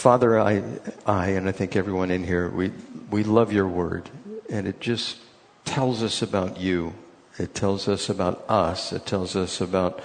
[0.00, 0.62] Father, I,
[1.04, 2.72] I, and I think everyone in here, we,
[3.10, 4.08] we love your word,
[4.48, 5.18] and it just
[5.66, 6.94] tells us about you.
[7.38, 8.94] It tells us about us.
[8.94, 10.00] It tells us about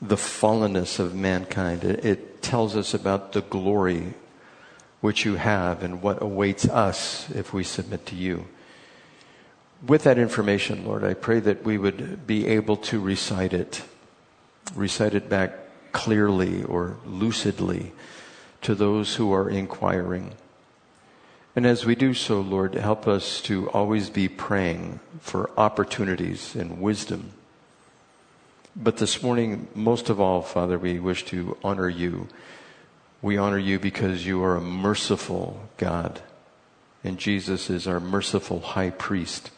[0.00, 1.82] the fallenness of mankind.
[1.82, 4.14] It, it tells us about the glory
[5.00, 8.46] which you have and what awaits us if we submit to you.
[9.84, 13.82] With that information, Lord, I pray that we would be able to recite it,
[14.76, 17.90] recite it back clearly or lucidly
[18.64, 20.32] to those who are inquiring.
[21.54, 26.80] And as we do so, Lord, help us to always be praying for opportunities and
[26.80, 27.32] wisdom.
[28.74, 32.26] But this morning, most of all, Father, we wish to honor you.
[33.20, 36.22] We honor you because you are a merciful God.
[37.04, 39.50] And Jesus is our merciful high priest.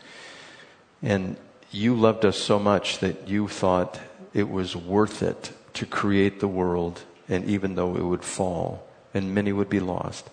[1.01, 1.37] And
[1.71, 4.01] you loved us so much that you thought
[4.35, 8.86] it was worth it to create the world, and even though it would fall
[9.17, 10.29] and many would be lost,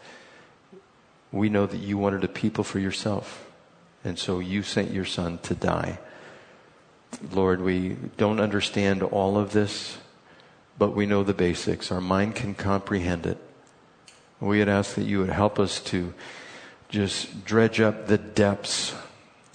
[1.32, 3.50] we know that you wanted a people for yourself.
[4.04, 6.00] And so you sent your son to die.
[7.32, 9.98] Lord, we don't understand all of this,
[10.78, 11.92] but we know the basics.
[11.92, 13.38] Our mind can comprehend it.
[14.40, 16.14] We would ask that you would help us to
[16.90, 18.94] just dredge up the depths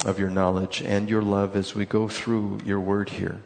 [0.05, 3.43] of your knowledge and your love as we go through your word here.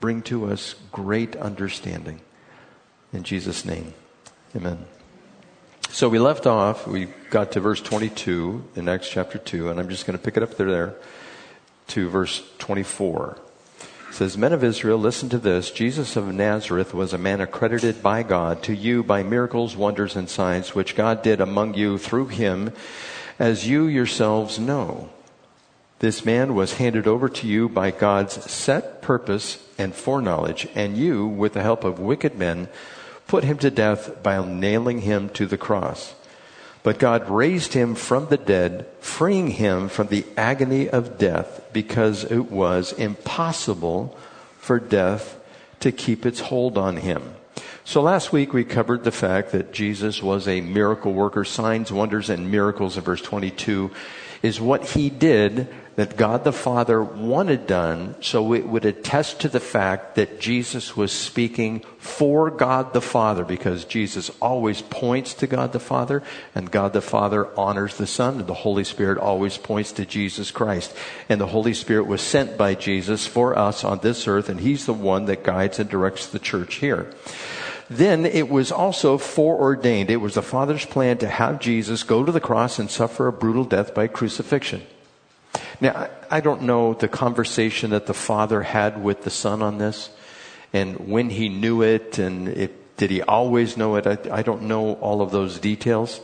[0.00, 2.20] Bring to us great understanding.
[3.12, 3.92] In Jesus' name,
[4.56, 4.86] amen.
[5.92, 9.90] So we left off, we got to verse 22 in Acts chapter 2, and I'm
[9.90, 10.94] just going to pick it up there, there
[11.88, 13.36] to verse 24.
[14.08, 15.70] It says, Men of Israel, listen to this.
[15.70, 20.30] Jesus of Nazareth was a man accredited by God to you by miracles, wonders, and
[20.30, 22.72] signs, which God did among you through him,
[23.38, 25.10] as you yourselves know.
[25.98, 31.26] This man was handed over to you by God's set purpose and foreknowledge, and you,
[31.26, 32.68] with the help of wicked men,
[33.32, 36.14] put him to death by nailing him to the cross.
[36.82, 42.24] But God raised him from the dead, freeing him from the agony of death because
[42.24, 44.14] it was impossible
[44.58, 45.40] for death
[45.80, 47.22] to keep its hold on him.
[47.84, 51.46] So last week we covered the fact that Jesus was a miracle worker.
[51.46, 53.90] Signs, wonders, and miracles in verse 22
[54.42, 59.48] is what he did that God the Father wanted done so it would attest to
[59.48, 65.46] the fact that Jesus was speaking for God the Father because Jesus always points to
[65.46, 66.22] God the Father
[66.54, 70.50] and God the Father honors the Son and the Holy Spirit always points to Jesus
[70.50, 70.94] Christ.
[71.28, 74.86] And the Holy Spirit was sent by Jesus for us on this earth and He's
[74.86, 77.12] the one that guides and directs the church here.
[77.90, 80.10] Then it was also foreordained.
[80.10, 83.32] It was the Father's plan to have Jesus go to the cross and suffer a
[83.32, 84.82] brutal death by crucifixion.
[85.80, 90.10] Now, I don't know the conversation that the father had with the son on this
[90.72, 94.06] and when he knew it and if, did he always know it?
[94.06, 96.20] I, I don't know all of those details.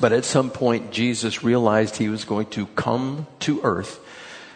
[0.00, 4.00] But at some point, Jesus realized he was going to come to earth,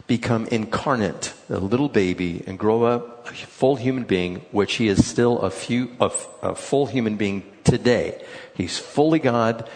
[0.06, 5.06] become incarnate, a little baby, and grow up a full human being, which he is
[5.06, 6.11] still a, few, a,
[6.43, 8.23] a full human being today.
[8.55, 9.69] He's fully God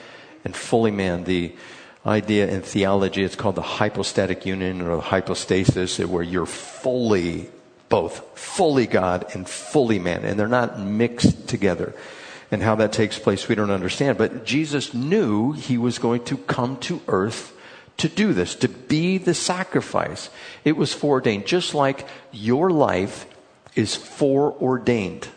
[0.45, 1.25] and fully man.
[1.25, 1.55] The,
[2.06, 3.25] idea in theology.
[3.25, 7.50] It's called the hypostatic union or hypostasis, where you're fully
[7.89, 11.94] both fully God and fully man, and they're not mixed together.
[12.50, 14.19] And how that takes place, we don't understand.
[14.19, 17.53] But Jesus knew he was going to come to earth
[17.97, 20.31] to do this, to be the sacrifice.
[20.65, 23.27] It was foreordained, just like your life
[23.75, 25.28] is foreordained.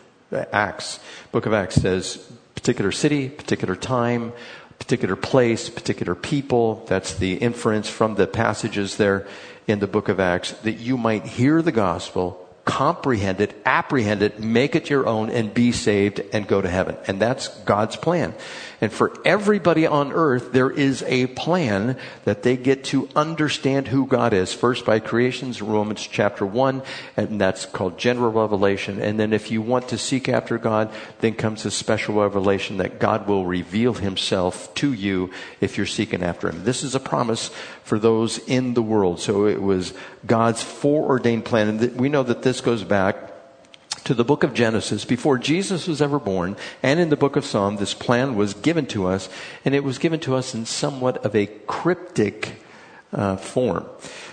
[0.52, 1.00] Acts,
[1.32, 2.16] book of Acts says,
[2.54, 4.32] particular city, particular time,
[4.80, 6.84] particular place, particular people.
[6.88, 9.28] That's the inference from the passages there
[9.68, 14.40] in the book of Acts that you might hear the gospel, comprehend it, apprehend it,
[14.40, 16.96] make it your own, and be saved and go to heaven.
[17.06, 18.34] And that's God's plan.
[18.80, 24.06] And for everybody on earth, there is a plan that they get to understand who
[24.06, 24.54] God is.
[24.54, 26.82] First by creations, Romans chapter 1,
[27.16, 29.00] and that's called general revelation.
[29.00, 30.90] And then if you want to seek after God,
[31.20, 36.22] then comes a special revelation that God will reveal himself to you if you're seeking
[36.22, 36.64] after him.
[36.64, 37.50] This is a promise
[37.84, 39.20] for those in the world.
[39.20, 39.92] So it was
[40.26, 41.68] God's foreordained plan.
[41.68, 43.29] And we know that this goes back
[44.10, 47.44] to the book of Genesis, before Jesus was ever born, and in the book of
[47.44, 49.28] Psalm, this plan was given to us,
[49.64, 52.60] and it was given to us in somewhat of a cryptic
[53.12, 53.86] uh, form.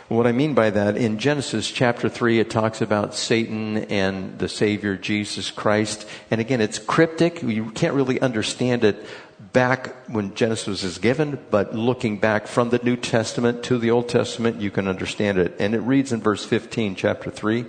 [0.07, 4.50] What I mean by that, in Genesis chapter 3, it talks about Satan and the
[4.50, 6.07] Savior, Jesus Christ.
[6.31, 7.44] And again, it's cryptic.
[7.44, 9.06] You can't really understand it
[9.53, 14.09] back when Genesis is given, but looking back from the New Testament to the Old
[14.09, 15.56] Testament, you can understand it.
[15.59, 17.68] And it reads in verse 15, chapter 3.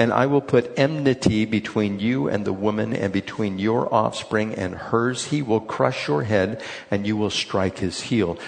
[0.00, 4.74] And I will put enmity between you and the woman and between your offspring and
[4.74, 5.26] hers.
[5.26, 8.38] He will crush your head and you will strike his heel.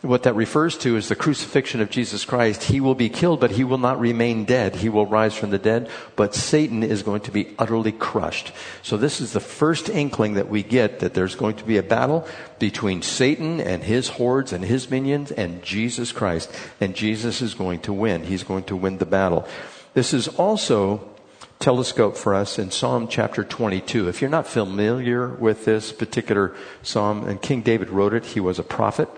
[0.00, 2.64] What that refers to is the crucifixion of Jesus Christ.
[2.64, 4.76] He will be killed, but he will not remain dead.
[4.76, 8.50] He will rise from the dead, but Satan is going to be utterly crushed.
[8.82, 11.84] So this is the first inkling that we get that there's going to be a
[11.84, 12.26] battle
[12.58, 16.50] between Satan and his hordes and his minions and Jesus Christ.
[16.80, 18.24] And Jesus is going to win.
[18.24, 19.46] He's going to win the battle.
[19.94, 21.06] This is also
[21.58, 24.08] telescope for us in Psalm chapter 22.
[24.08, 28.58] If you're not familiar with this particular psalm, and King David wrote it, he was
[28.58, 29.10] a prophet.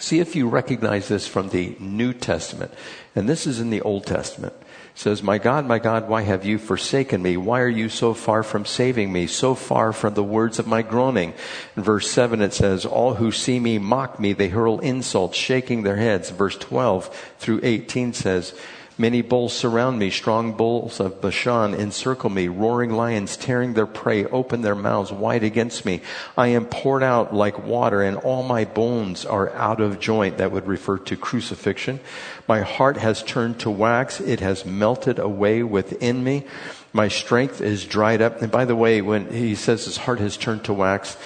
[0.00, 2.74] See if you recognize this from the New Testament.
[3.14, 4.54] And this is in the Old Testament.
[4.58, 7.36] It says, My God, my God, why have you forsaken me?
[7.36, 9.28] Why are you so far from saving me?
[9.28, 11.32] So far from the words of my groaning.
[11.76, 14.32] In verse 7 it says, All who see me mock me.
[14.32, 16.30] They hurl insults, shaking their heads.
[16.30, 18.52] Verse 12 through 18 says,
[18.98, 24.26] Many bulls surround me, strong bulls of Bashan encircle me, roaring lions tearing their prey,
[24.26, 26.02] open their mouths wide against me.
[26.36, 30.38] I am poured out like water, and all my bones are out of joint.
[30.38, 32.00] That would refer to crucifixion.
[32.46, 36.44] My heart has turned to wax, it has melted away within me.
[36.92, 38.42] My strength is dried up.
[38.42, 41.16] And by the way, when he says his heart has turned to wax,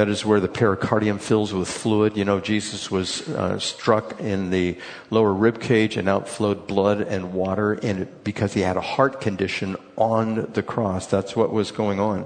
[0.00, 2.16] that is where the pericardium fills with fluid.
[2.16, 4.78] You know, Jesus was uh, struck in the
[5.10, 9.76] lower rib cage and outflowed blood and water and because he had a heart condition
[9.96, 11.06] on the cross.
[11.06, 12.24] That's what was going on.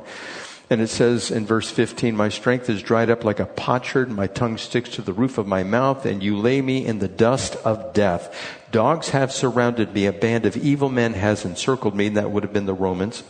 [0.70, 4.28] And it says in verse 15, My strength is dried up like a potsherd, my
[4.28, 7.56] tongue sticks to the roof of my mouth, and you lay me in the dust
[7.64, 8.32] of death.
[8.70, 12.52] Dogs have surrounded me, a band of evil men has encircled me, that would have
[12.52, 13.24] been the Romans.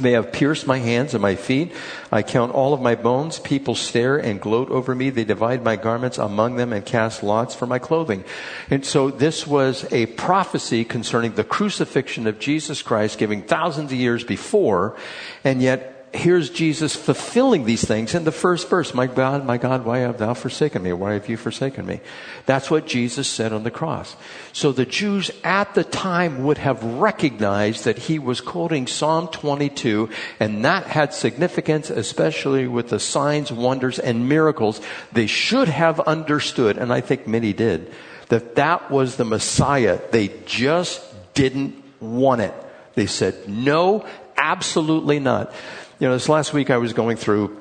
[0.00, 1.72] They have pierced my hands and my feet.
[2.12, 3.38] I count all of my bones.
[3.38, 5.10] People stare and gloat over me.
[5.10, 8.24] They divide my garments among them and cast lots for my clothing.
[8.70, 13.98] And so this was a prophecy concerning the crucifixion of Jesus Christ giving thousands of
[13.98, 14.96] years before.
[15.44, 18.94] And yet here's Jesus fulfilling these things in the first verse.
[18.94, 20.92] My God, my God, why have thou forsaken me?
[20.92, 22.00] Why have you forsaken me?
[22.46, 24.16] That's what Jesus said on the cross.
[24.52, 30.08] So the Jews at the time would have recognized that he was quoting Psalm 22
[30.40, 34.80] and that had significance, especially with the signs, wonders, and miracles.
[35.12, 37.92] They should have understood, and I think many did,
[38.28, 40.00] that that was the Messiah.
[40.10, 41.02] They just
[41.34, 42.54] didn't want it.
[42.94, 44.04] They said, no,
[44.36, 45.52] absolutely not.
[46.00, 47.60] You know, this last week I was going through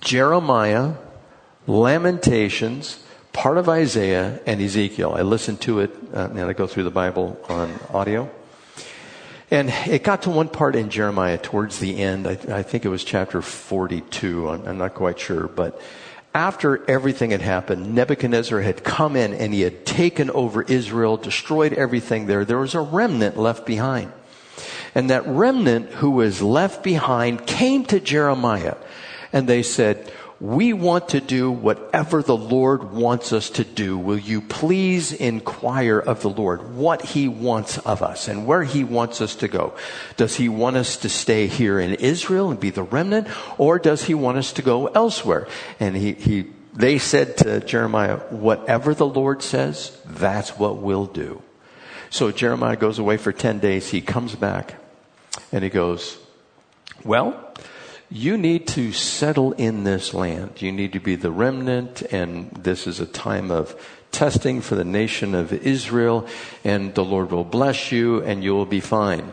[0.00, 0.94] Jeremiah,
[1.66, 3.04] Lamentations,
[3.34, 5.12] part of Isaiah, and Ezekiel.
[5.14, 8.30] I listened to it, uh, and I go through the Bible on audio.
[9.50, 12.26] And it got to one part in Jeremiah towards the end.
[12.26, 14.48] I, I think it was chapter 42.
[14.48, 15.46] I'm, I'm not quite sure.
[15.46, 15.78] But
[16.34, 21.74] after everything had happened, Nebuchadnezzar had come in and he had taken over Israel, destroyed
[21.74, 22.46] everything there.
[22.46, 24.10] There was a remnant left behind.
[24.96, 28.76] And that remnant who was left behind came to Jeremiah
[29.30, 30.10] and they said,
[30.40, 33.98] we want to do whatever the Lord wants us to do.
[33.98, 38.84] Will you please inquire of the Lord what he wants of us and where he
[38.84, 39.74] wants us to go?
[40.16, 43.28] Does he want us to stay here in Israel and be the remnant
[43.58, 45.46] or does he want us to go elsewhere?
[45.78, 51.42] And he, he, they said to Jeremiah, whatever the Lord says, that's what we'll do.
[52.08, 53.90] So Jeremiah goes away for 10 days.
[53.90, 54.76] He comes back
[55.52, 56.18] and he goes,
[57.04, 57.54] Well,
[58.10, 60.62] you need to settle in this land.
[60.62, 63.74] You need to be the remnant, and this is a time of
[64.12, 66.26] testing for the nation of Israel,
[66.64, 69.32] and the Lord will bless you, and you will be fine.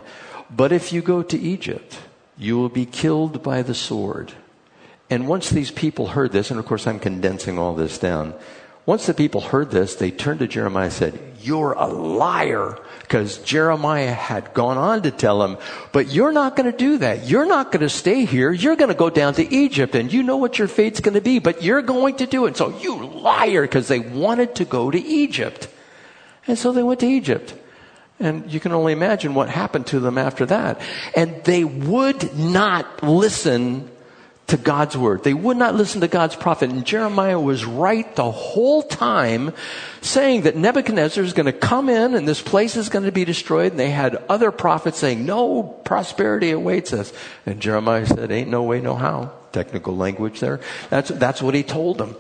[0.50, 2.00] But if you go to Egypt,
[2.38, 4.34] you will be killed by the sword.
[5.10, 8.34] And once these people heard this, and of course I'm condensing all this down,
[8.86, 12.78] once the people heard this, they turned to Jeremiah and said, You're a liar.
[13.02, 15.58] Because Jeremiah had gone on to tell him,
[15.94, 17.26] But you're not going to do that.
[17.26, 18.52] You're not going to stay here.
[18.52, 21.22] You're going to go down to Egypt and you know what your fate's going to
[21.22, 22.58] be, but you're going to do it.
[22.58, 25.70] So you liar, because they wanted to go to Egypt.
[26.46, 27.54] And so they went to Egypt.
[28.20, 30.82] And you can only imagine what happened to them after that.
[31.16, 33.90] And they would not listen
[34.48, 35.24] to God's word.
[35.24, 36.70] They would not listen to God's prophet.
[36.70, 39.54] And Jeremiah was right the whole time
[40.02, 43.26] saying that Nebuchadnezzar is going to come in and this place is going to be
[43.26, 43.72] destroyed.
[43.72, 47.14] And they had other prophets saying, no, prosperity awaits us.
[47.46, 49.32] And Jeremiah said, ain't no way, no how.
[49.54, 50.60] Technical language there.
[50.90, 52.16] That's, that's what he told them.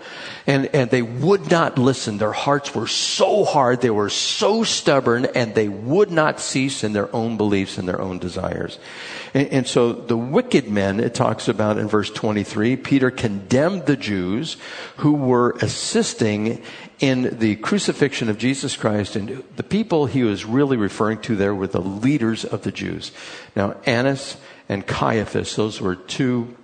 [0.47, 2.17] And, and they would not listen.
[2.17, 3.81] Their hearts were so hard.
[3.81, 8.01] They were so stubborn and they would not cease in their own beliefs and their
[8.01, 8.79] own desires.
[9.33, 13.97] And, and so the wicked men, it talks about in verse 23, Peter condemned the
[13.97, 14.57] Jews
[14.97, 16.61] who were assisting
[16.99, 21.53] in the crucifixion of Jesus Christ, and the people he was really referring to there
[21.53, 23.11] were the leaders of the Jews.
[23.57, 24.37] Now, Annas
[24.69, 26.55] and Caiaphas, those were two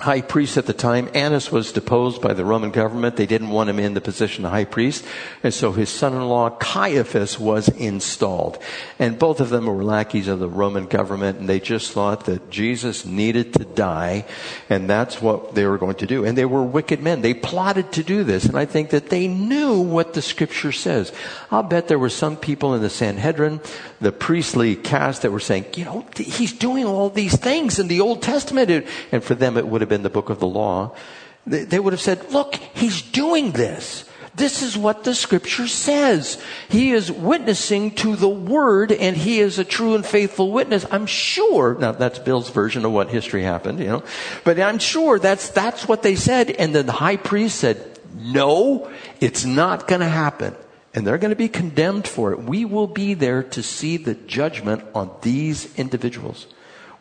[0.00, 1.10] high priest at the time.
[1.14, 3.16] Annas was deposed by the Roman government.
[3.16, 5.04] They didn't want him in the position of high priest.
[5.42, 8.58] And so his son-in-law Caiaphas was installed.
[8.98, 12.50] And both of them were lackeys of the Roman government and they just thought that
[12.50, 14.24] Jesus needed to die
[14.70, 16.24] and that's what they were going to do.
[16.24, 17.20] And they were wicked men.
[17.20, 21.12] They plotted to do this and I think that they knew what the scripture says.
[21.50, 23.60] I'll bet there were some people in the Sanhedrin,
[24.00, 28.00] the priestly caste that were saying, you know, he's doing all these things in the
[28.00, 28.86] Old Testament.
[29.12, 30.96] And for them it would have been the book of the law,
[31.44, 34.06] they would have said, look, he's doing this.
[34.34, 36.42] This is what the scripture says.
[36.68, 40.86] He is witnessing to the word and he is a true and faithful witness.
[40.90, 44.04] I'm sure, now that's Bill's version of what history happened, you know,
[44.44, 46.50] but I'm sure that's, that's what they said.
[46.50, 50.54] And then the high priest said, no, it's not going to happen.
[50.94, 52.42] And they're going to be condemned for it.
[52.42, 56.46] We will be there to see the judgment on these individuals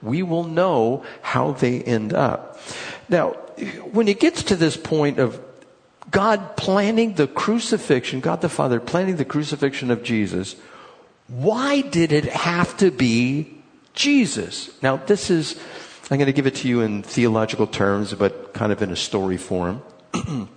[0.02, 2.60] we will know how they end up.
[3.10, 3.32] Now,
[3.92, 5.42] when it gets to this point of
[6.12, 10.56] God planning the crucifixion, God the Father planning the crucifixion of Jesus,
[11.28, 13.62] why did it have to be
[13.94, 14.72] Jesus?
[14.82, 15.60] Now, this is,
[16.10, 18.96] I'm going to give it to you in theological terms, but kind of in a
[18.96, 19.82] story form.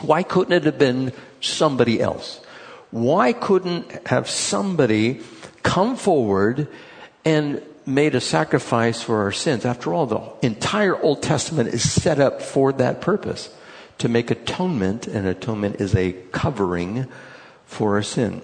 [0.00, 2.40] why couldn't it have been somebody else?
[2.90, 5.20] Why couldn't have somebody
[5.62, 6.68] come forward
[7.24, 9.64] and made a sacrifice for our sins.
[9.64, 13.50] After all, the entire Old Testament is set up for that purpose
[13.98, 17.06] to make atonement, and atonement is a covering
[17.66, 18.42] for our sin.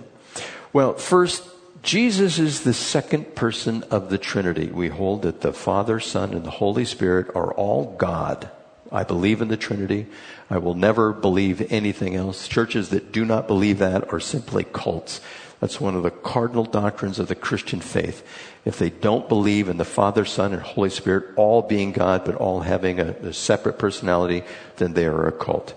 [0.73, 1.45] Well, first,
[1.83, 4.69] Jesus is the second person of the Trinity.
[4.69, 8.51] We hold that the Father, Son, and the Holy Spirit are all God.
[8.91, 10.07] I believe in the Trinity.
[10.49, 12.49] I will never believe anything else.
[12.49, 15.21] Churches that do not believe that are simply cults.
[15.65, 18.23] That's one of the cardinal doctrines of the Christian faith.
[18.67, 22.35] If they don't believe in the Father, Son, and Holy Spirit all being God, but
[22.35, 24.43] all having a, a separate personality,
[24.77, 25.73] then they are a cult.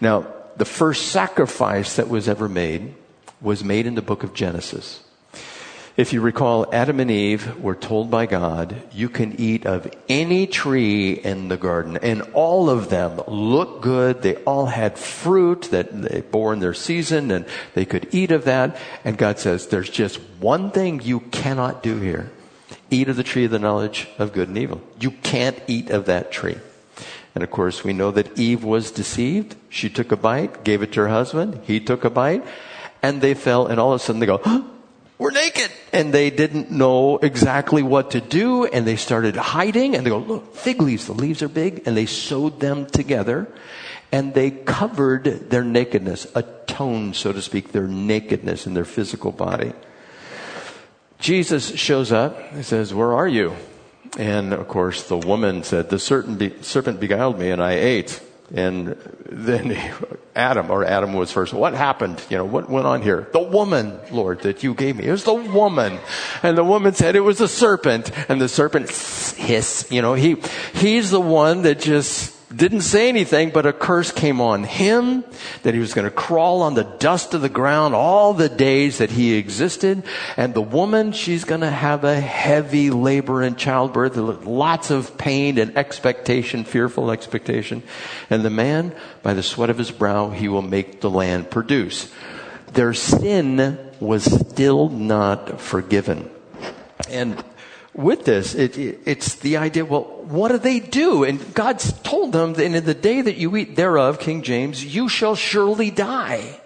[0.00, 0.24] Now,
[0.56, 2.94] the first sacrifice that was ever made
[3.40, 5.02] was made in the book of Genesis.
[5.96, 10.48] If you recall, Adam and Eve were told by God, you can eat of any
[10.48, 11.96] tree in the garden.
[11.98, 14.20] And all of them looked good.
[14.20, 18.44] They all had fruit that they bore in their season and they could eat of
[18.44, 18.76] that.
[19.04, 22.32] And God says, there's just one thing you cannot do here.
[22.90, 24.82] Eat of the tree of the knowledge of good and evil.
[24.98, 26.58] You can't eat of that tree.
[27.36, 29.54] And of course, we know that Eve was deceived.
[29.68, 31.60] She took a bite, gave it to her husband.
[31.64, 32.44] He took a bite
[33.00, 34.40] and they fell and all of a sudden they go,
[35.18, 35.70] we're naked.
[35.94, 40.18] And they didn't know exactly what to do and they started hiding and they go,
[40.18, 41.86] look, fig leaves, the leaves are big.
[41.86, 43.46] And they sewed them together
[44.10, 49.72] and they covered their nakedness, atoned, so to speak, their nakedness in their physical body.
[51.20, 52.52] Jesus shows up.
[52.54, 53.54] He says, where are you?
[54.18, 58.20] And of course, the woman said, the serpent beguiled me and I ate.
[58.52, 58.88] And
[59.26, 59.78] then
[60.36, 61.54] Adam, or Adam was first.
[61.54, 62.22] What happened?
[62.28, 63.26] You know, what went on here?
[63.32, 65.04] The woman, Lord, that you gave me.
[65.06, 65.98] It was the woman.
[66.42, 68.10] And the woman said it was a serpent.
[68.28, 69.86] And the serpent hiss.
[69.90, 70.36] You know, he,
[70.74, 75.24] he's the one that just didn't say anything, but a curse came on him
[75.62, 78.98] that he was going to crawl on the dust of the ground all the days
[78.98, 80.02] that he existed.
[80.36, 85.58] And the woman, she's going to have a heavy labor and childbirth, lots of pain
[85.58, 87.82] and expectation, fearful expectation.
[88.30, 92.12] And the man, by the sweat of his brow, he will make the land produce.
[92.72, 96.30] Their sin was still not forgiven.
[97.08, 97.42] And
[97.94, 101.24] with this, it, it, it's the idea, well, what do they do?
[101.24, 105.36] And God's told them in the day that you eat thereof, King James, you shall
[105.36, 106.60] surely die.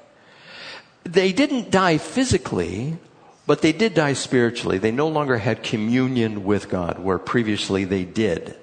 [1.04, 2.96] They didn't die physically,
[3.46, 4.78] but they did die spiritually.
[4.78, 8.56] They no longer had communion with God, where previously they did.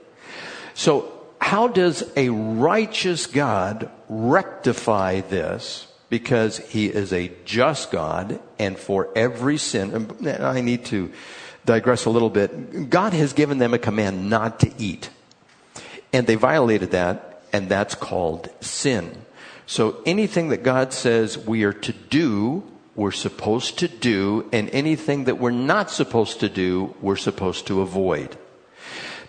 [0.74, 5.88] So, how does a righteous God rectify this?
[6.10, 11.12] Because he is a just God, and for every sin, I need to
[11.66, 12.90] digress a little bit.
[12.90, 15.10] God has given them a command not to eat.
[16.14, 19.26] And they violated that, and that's called sin.
[19.66, 22.64] So anything that God says we are to do,
[22.96, 27.82] we're supposed to do, and anything that we're not supposed to do, we're supposed to
[27.82, 28.38] avoid.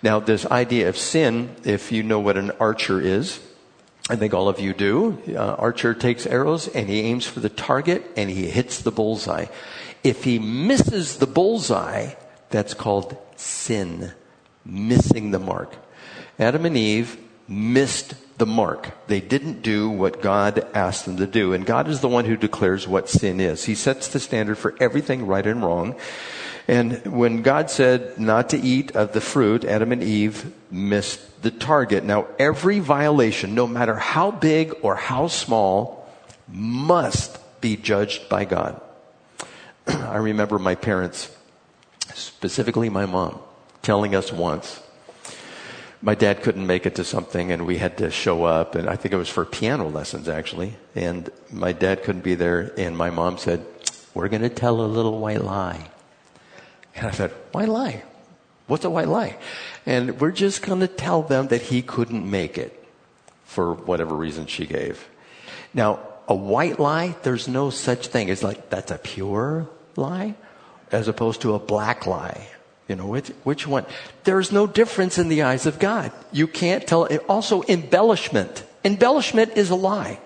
[0.02, 3.40] Now, this idea of sin, if you know what an archer is,
[4.08, 5.20] I think all of you do.
[5.28, 9.46] Uh, archer takes arrows and he aims for the target and he hits the bullseye.
[10.04, 12.14] If he misses the bullseye,
[12.50, 14.12] that's called sin,
[14.64, 15.76] missing the mark.
[16.38, 18.90] Adam and Eve missed the mark.
[19.06, 21.52] They didn't do what God asked them to do.
[21.52, 23.64] And God is the one who declares what sin is.
[23.64, 25.96] He sets the standard for everything right and wrong.
[26.68, 31.50] And when God said not to eat of the fruit, Adam and Eve missed the
[31.50, 32.02] target.
[32.02, 36.08] Now, every violation, no matter how big or how small,
[36.48, 38.80] must be judged by God.
[39.86, 41.34] I remember my parents,
[42.14, 43.38] specifically my mom,
[43.82, 44.80] telling us once
[46.02, 48.96] my dad couldn't make it to something and we had to show up and I
[48.96, 50.76] think it was for piano lessons actually.
[50.94, 53.64] And my dad couldn't be there and my mom said,
[54.14, 55.90] we're going to tell a little white lie.
[56.94, 58.02] And I said, white lie?
[58.66, 59.36] What's a white lie?
[59.84, 62.84] And we're just going to tell them that he couldn't make it
[63.44, 65.08] for whatever reason she gave.
[65.72, 68.28] Now, a white lie, there's no such thing.
[68.28, 70.34] It's like, that's a pure lie
[70.92, 72.48] as opposed to a black lie.
[72.88, 73.84] You know, which, which one?
[74.24, 76.12] There's no difference in the eyes of God.
[76.30, 77.06] You can't tell.
[77.28, 78.62] Also, embellishment.
[78.84, 80.20] Embellishment is a lie.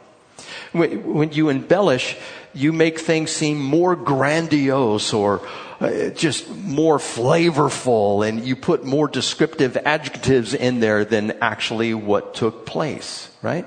[0.73, 2.17] When, when you embellish,
[2.53, 5.41] you make things seem more grandiose or
[5.81, 12.35] uh, just more flavorful and you put more descriptive adjectives in there than actually what
[12.35, 13.65] took place, right?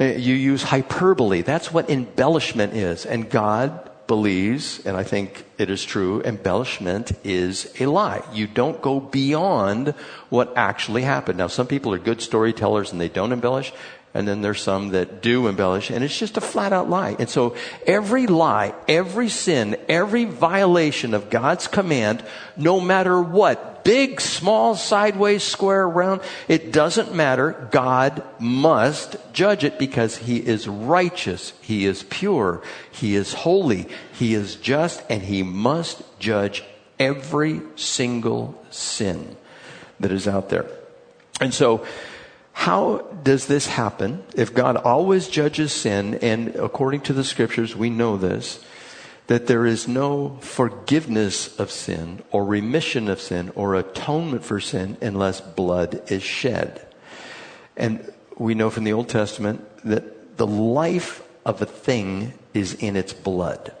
[0.00, 1.42] Uh, you use hyperbole.
[1.42, 3.04] That's what embellishment is.
[3.04, 8.22] And God believes, and I think it is true, embellishment is a lie.
[8.32, 9.94] You don't go beyond
[10.28, 11.38] what actually happened.
[11.38, 13.72] Now, some people are good storytellers and they don't embellish,
[14.14, 17.16] and then there's some that do embellish, and it's just a flat out lie.
[17.18, 17.54] And so
[17.86, 22.24] every lie, every sin, every violation of God's command,
[22.56, 27.68] no matter what, big, small, sideways, square, round, it doesn't matter.
[27.70, 31.52] God must judge it because He is righteous.
[31.62, 32.62] He is pure.
[32.90, 33.86] He is holy.
[34.12, 36.64] He is just and He must judge
[36.98, 39.36] every single sin
[40.00, 40.66] that is out there.
[41.40, 41.86] And so,
[42.52, 44.24] how does this happen?
[44.34, 48.64] If God always judges sin, and according to the scriptures, we know this,
[49.26, 54.96] that there is no forgiveness of sin or remission of sin or atonement for sin
[55.00, 56.86] unless blood is shed.
[57.76, 62.96] And we know from the Old Testament that the life of a thing is in
[62.96, 63.72] its blood.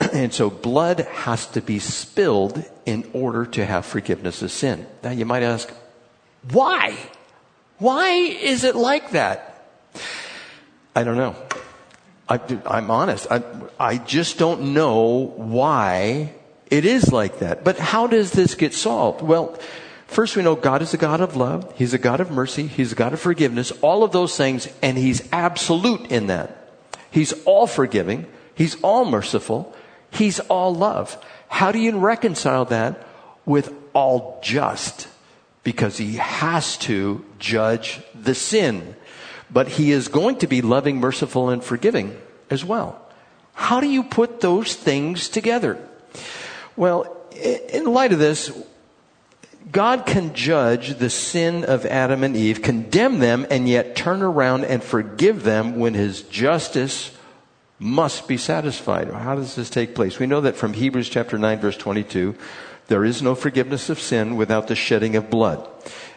[0.12, 4.86] And so blood has to be spilled in order to have forgiveness of sin.
[5.02, 5.72] Now you might ask,
[6.50, 6.96] why?
[7.78, 9.68] Why is it like that?
[10.94, 11.36] I don't know.
[12.32, 13.26] I, am honest.
[13.30, 13.42] I,
[13.78, 16.32] I just don't know why
[16.70, 17.62] it is like that.
[17.62, 19.20] But how does this get solved?
[19.20, 19.58] Well,
[20.06, 21.70] first we know God is a God of love.
[21.76, 22.66] He's a God of mercy.
[22.66, 23.70] He's a God of forgiveness.
[23.82, 26.70] All of those things, and He's absolute in that.
[27.10, 28.26] He's all forgiving.
[28.54, 29.74] He's all merciful.
[30.10, 31.22] He's all love.
[31.48, 33.06] How do you reconcile that
[33.44, 35.06] with all just?
[35.64, 38.96] Because He has to judge the sin
[39.52, 42.16] but he is going to be loving, merciful, and forgiving
[42.50, 43.00] as well.
[43.54, 45.78] How do you put those things together?
[46.76, 48.50] Well, in light of this,
[49.70, 54.64] God can judge the sin of Adam and Eve, condemn them, and yet turn around
[54.64, 57.12] and forgive them when his justice
[57.78, 59.08] must be satisfied.
[59.08, 60.18] How does this take place?
[60.18, 62.34] We know that from Hebrews chapter 9 verse 22,
[62.88, 65.68] there is no forgiveness of sin without the shedding of blood.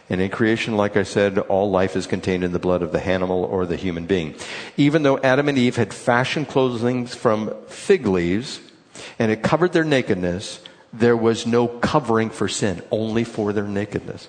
[0.08, 3.04] And in creation, like I said, all life is contained in the blood of the
[3.04, 4.34] animal or the human being.
[4.76, 8.60] Even though Adam and Eve had fashioned clothing from fig leaves
[9.18, 10.60] and it covered their nakedness,
[10.92, 14.28] there was no covering for sin, only for their nakedness.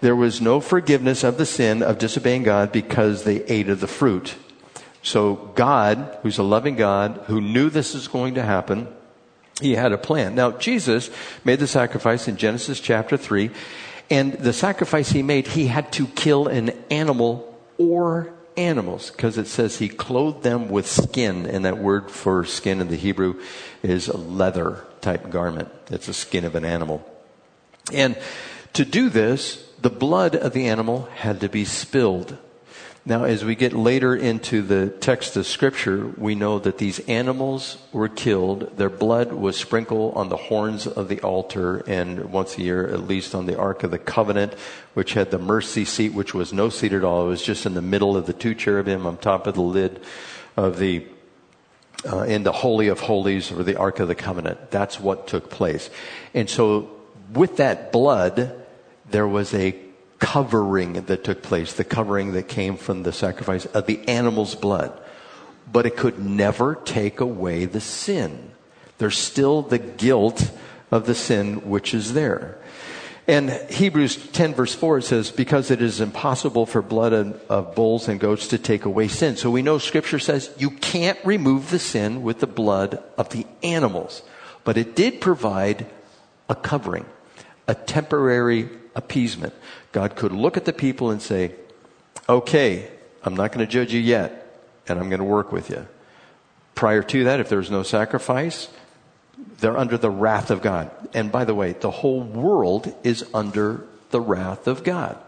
[0.00, 3.86] There was no forgiveness of the sin of disobeying God because they ate of the
[3.86, 4.34] fruit.
[5.02, 8.88] So God, who's a loving God, who knew this was going to happen,
[9.60, 10.34] he had a plan.
[10.34, 11.10] Now, Jesus
[11.44, 13.50] made the sacrifice in Genesis chapter 3.
[14.10, 19.46] And the sacrifice he made, he had to kill an animal or animals because it
[19.46, 21.46] says he clothed them with skin.
[21.46, 23.40] And that word for skin in the Hebrew
[23.82, 25.68] is a leather type garment.
[25.90, 27.08] It's a skin of an animal.
[27.92, 28.18] And
[28.74, 32.36] to do this, the blood of the animal had to be spilled
[33.08, 37.78] now, as we get later into the text of Scripture, we know that these animals
[37.90, 38.76] were killed.
[38.76, 43.08] Their blood was sprinkled on the horns of the altar, and once a year, at
[43.08, 44.52] least, on the Ark of the Covenant,
[44.92, 47.24] which had the mercy seat, which was no seat at all.
[47.24, 50.02] It was just in the middle of the two cherubim on top of the lid
[50.54, 51.06] of the
[52.04, 54.70] uh, in the Holy of Holies or the Ark of the Covenant.
[54.70, 55.88] That's what took place.
[56.34, 56.90] And so,
[57.32, 58.54] with that blood,
[59.10, 59.87] there was a
[60.18, 64.92] covering that took place, the covering that came from the sacrifice of the animal's blood.
[65.70, 68.52] But it could never take away the sin.
[68.98, 70.50] There's still the guilt
[70.90, 72.58] of the sin which is there.
[73.28, 78.08] And Hebrews 10 verse 4 it says, because it is impossible for blood of bulls
[78.08, 79.36] and goats to take away sin.
[79.36, 83.46] So we know scripture says you can't remove the sin with the blood of the
[83.62, 84.22] animals.
[84.64, 85.86] But it did provide
[86.48, 87.04] a covering,
[87.66, 89.52] a temporary appeasement.
[89.92, 91.54] God could look at the people and say,
[92.28, 92.90] okay,
[93.22, 95.86] I'm not going to judge you yet, and I'm going to work with you.
[96.74, 98.68] Prior to that, if there was no sacrifice,
[99.58, 100.90] they're under the wrath of God.
[101.14, 105.18] And by the way, the whole world is under the wrath of God.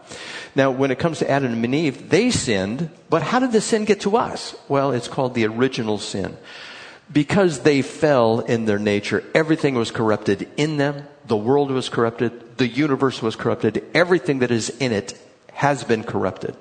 [0.55, 3.85] Now, when it comes to Adam and Eve, they sinned, but how did the sin
[3.85, 4.55] get to us?
[4.67, 6.37] Well, it's called the original sin.
[7.11, 11.07] Because they fell in their nature, everything was corrupted in them.
[11.31, 12.57] The world was corrupted.
[12.57, 13.85] The universe was corrupted.
[13.93, 15.17] Everything that is in it
[15.53, 16.57] has been corrupted.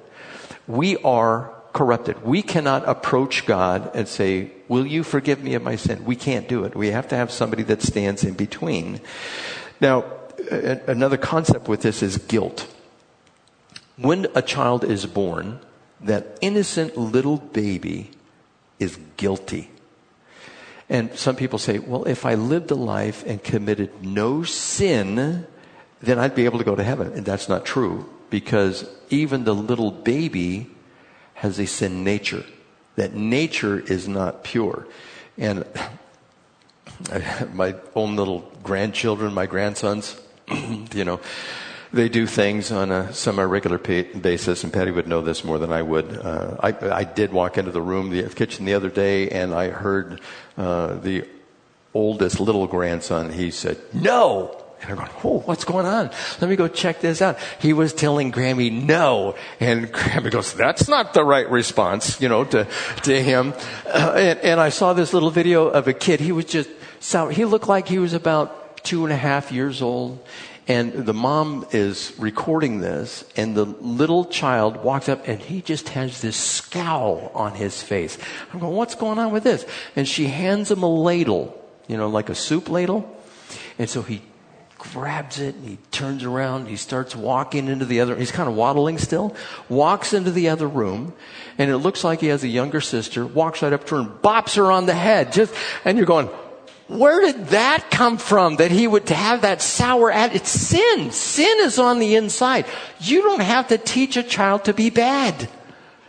[0.68, 2.22] We are corrupted.
[2.22, 6.04] We cannot approach God and say, Will you forgive me of my sin?
[6.04, 6.76] We can't do it.
[6.76, 9.00] We have to have somebody that stands in between.
[9.80, 10.04] Now,
[10.52, 12.72] another concept with this is guilt.
[13.96, 15.58] When a child is born,
[16.00, 18.12] that innocent little baby
[18.78, 19.72] is guilty.
[20.90, 25.46] And some people say, well, if I lived a life and committed no sin,
[26.02, 27.12] then I'd be able to go to heaven.
[27.12, 30.68] And that's not true because even the little baby
[31.34, 32.44] has a sin nature.
[32.96, 34.88] That nature is not pure.
[35.38, 35.64] And
[37.52, 40.20] my own little grandchildren, my grandsons,
[40.92, 41.20] you know,
[41.92, 45.82] they do things on a semi-regular basis, and Patty would know this more than I
[45.82, 46.16] would.
[46.16, 46.68] Uh, I,
[47.00, 50.20] I, did walk into the room, the kitchen the other day, and I heard
[50.56, 51.26] uh, the
[51.92, 53.32] oldest little grandson.
[53.32, 56.10] He said, "No." And I'm going, oh, what's going on?
[56.40, 57.38] Let me go check this out.
[57.58, 59.36] He was telling Grammy no.
[59.60, 62.66] And Grammy goes, that's not the right response, you know, to,
[63.02, 63.52] to him.
[63.86, 66.20] Uh, and, and I saw this little video of a kid.
[66.20, 66.70] He was just.
[67.30, 70.18] He looked like he was about two and a half years old.
[70.70, 75.88] And the mom is recording this, and the little child walks up and he just
[75.88, 78.16] has this scowl on his face.
[78.52, 79.66] I'm going, what's going on with this?
[79.96, 83.20] And she hands him a ladle, you know, like a soup ladle.
[83.80, 84.22] And so he
[84.78, 86.68] grabs it and he turns around.
[86.68, 89.34] He starts walking into the other, he's kind of waddling still,
[89.68, 91.14] walks into the other room
[91.58, 94.10] and it looks like he has a younger sister, walks right up to her and
[94.22, 95.32] bops her on the head.
[95.32, 95.52] Just,
[95.84, 96.30] and you're going,
[96.90, 100.42] where did that come from that he would have that sour attitude?
[100.42, 101.12] It's sin.
[101.12, 102.66] Sin is on the inside.
[102.98, 105.48] You don't have to teach a child to be bad.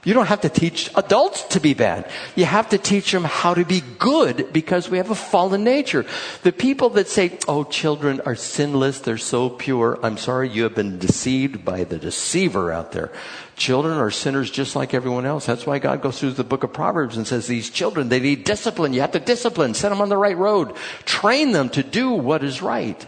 [0.04, 2.10] You don't have to teach adults to be bad.
[2.36, 6.08] You have to teach them how to be good because we have a fallen nature.
[6.41, 10.74] The people that say, oh, children are sinless, they're so pure, I'm sorry, you have
[10.74, 13.12] been deceived by the deceiver out there.
[13.62, 15.45] Children are sinners just like everyone else.
[15.45, 18.43] That's why God goes through the book of Proverbs and says, these children, they need
[18.43, 18.91] discipline.
[18.91, 22.43] You have to discipline, set them on the right road, train them to do what
[22.43, 23.06] is right.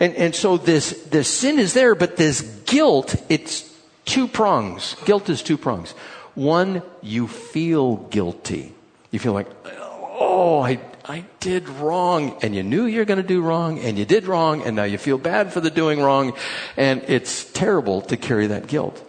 [0.00, 3.72] And, and so this, this sin is there, but this guilt, it's
[4.04, 4.96] two prongs.
[5.04, 5.92] Guilt is two prongs.
[6.34, 8.74] One, you feel guilty.
[9.12, 12.36] You feel like, oh, I, I did wrong.
[12.42, 14.82] And you knew you were going to do wrong and you did wrong and now
[14.82, 16.32] you feel bad for the doing wrong.
[16.76, 19.00] And it's terrible to carry that guilt.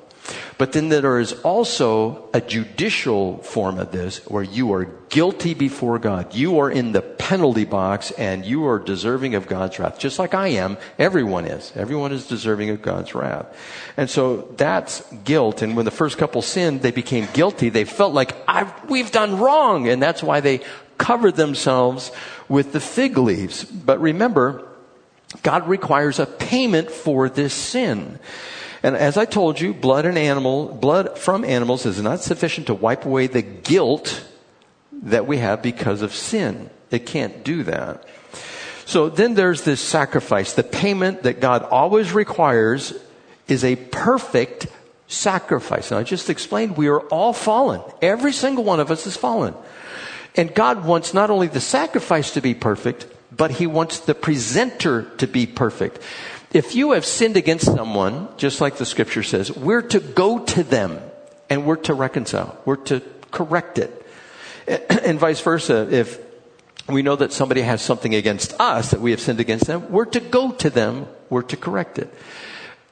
[0.58, 6.00] But then there is also a judicial form of this where you are guilty before
[6.00, 6.34] God.
[6.34, 10.00] You are in the penalty box and you are deserving of God's wrath.
[10.00, 11.74] Just like I am, everyone is.
[11.76, 13.48] Everyone is deserving of God's wrath.
[13.98, 15.62] And so that's guilt.
[15.62, 17.68] And when the first couple sinned, they became guilty.
[17.68, 18.34] They felt like,
[18.89, 19.89] we've done wrong.
[19.89, 20.62] And that's why they
[20.98, 22.12] covered themselves
[22.48, 23.65] with the fig leaves.
[23.65, 24.65] But remember,
[25.44, 28.20] God requires a payment for this sin.
[28.86, 32.76] And as I told you, blood and animal, blood from animals is not sufficient to
[32.76, 34.24] wipe away the guilt
[35.02, 36.69] that we have because of sin.
[36.91, 38.08] It can't do that.
[38.86, 40.54] So then there's this sacrifice.
[40.54, 42.93] The payment that God always requires
[43.48, 44.67] is a perfect
[45.08, 45.89] sacrifice.
[45.89, 47.82] And I just explained we are all fallen.
[48.04, 49.56] Every single one of us is fallen.
[50.36, 55.10] And God wants not only the sacrifice to be perfect, but He wants the presenter
[55.17, 56.00] to be perfect
[56.56, 60.63] if you have sinned against someone, just like the scripture says, we're to go to
[60.63, 61.02] them
[61.50, 62.58] and we're to reconcile.
[62.63, 64.02] We're to correct it.
[65.06, 65.88] And vice versa.
[65.91, 66.20] If
[66.88, 70.06] we know that somebody has something against us, that we have sinned against them, we're
[70.06, 71.08] to go to them.
[71.30, 72.12] We're to correct it.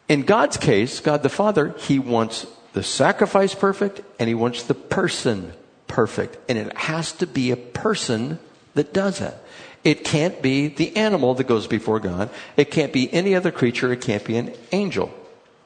[0.10, 4.76] In God's case, God the Father, He wants the sacrifice perfect and He wants the
[4.76, 5.54] person
[5.88, 6.38] perfect.
[6.50, 8.40] And it has to be a person
[8.76, 9.43] that does that.
[9.84, 12.30] It can't be the animal that goes before God.
[12.56, 13.92] It can't be any other creature.
[13.92, 15.12] It can't be an angel.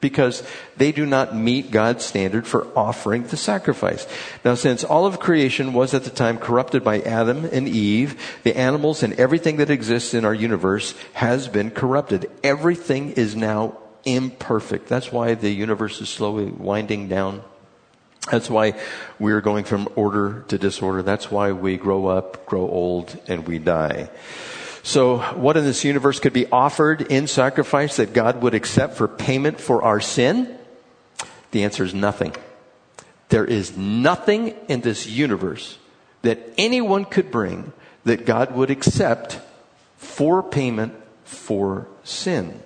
[0.00, 0.42] because
[0.76, 4.06] they do not meet God's standard for offering the sacrifice.
[4.44, 8.56] Now, since all of creation was at the time corrupted by Adam and Eve, the
[8.56, 12.30] animals and everything that exists in our universe has been corrupted.
[12.44, 14.88] Everything is now imperfect.
[14.88, 17.42] That's why the universe is slowly winding down.
[18.30, 18.74] That's why
[19.18, 21.02] we're going from order to disorder.
[21.02, 24.10] That's why we grow up, grow old, and we die.
[24.82, 29.08] So, what in this universe could be offered in sacrifice that God would accept for
[29.08, 30.56] payment for our sin?
[31.50, 32.34] The answer is nothing.
[33.28, 35.78] There is nothing in this universe
[36.22, 37.72] that anyone could bring
[38.04, 39.40] that God would accept
[39.96, 42.62] for payment for sin.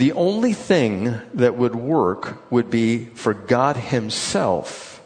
[0.00, 5.02] The only thing that would work would be for God Himself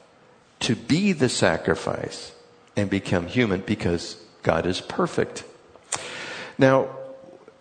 [0.60, 2.30] to be the sacrifice
[2.76, 5.42] and become human because God is perfect.
[6.58, 6.90] Now,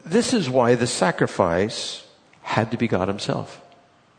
[0.05, 2.05] this is why the sacrifice
[2.43, 3.59] had to be God Himself.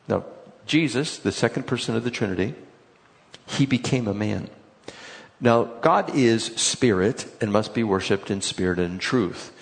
[0.09, 0.25] Now,
[0.67, 2.57] Jesus, the second person of the Trinity,
[3.47, 4.51] He became a man.
[5.41, 9.53] Now, God is spirit and must be worshiped in spirit and truth.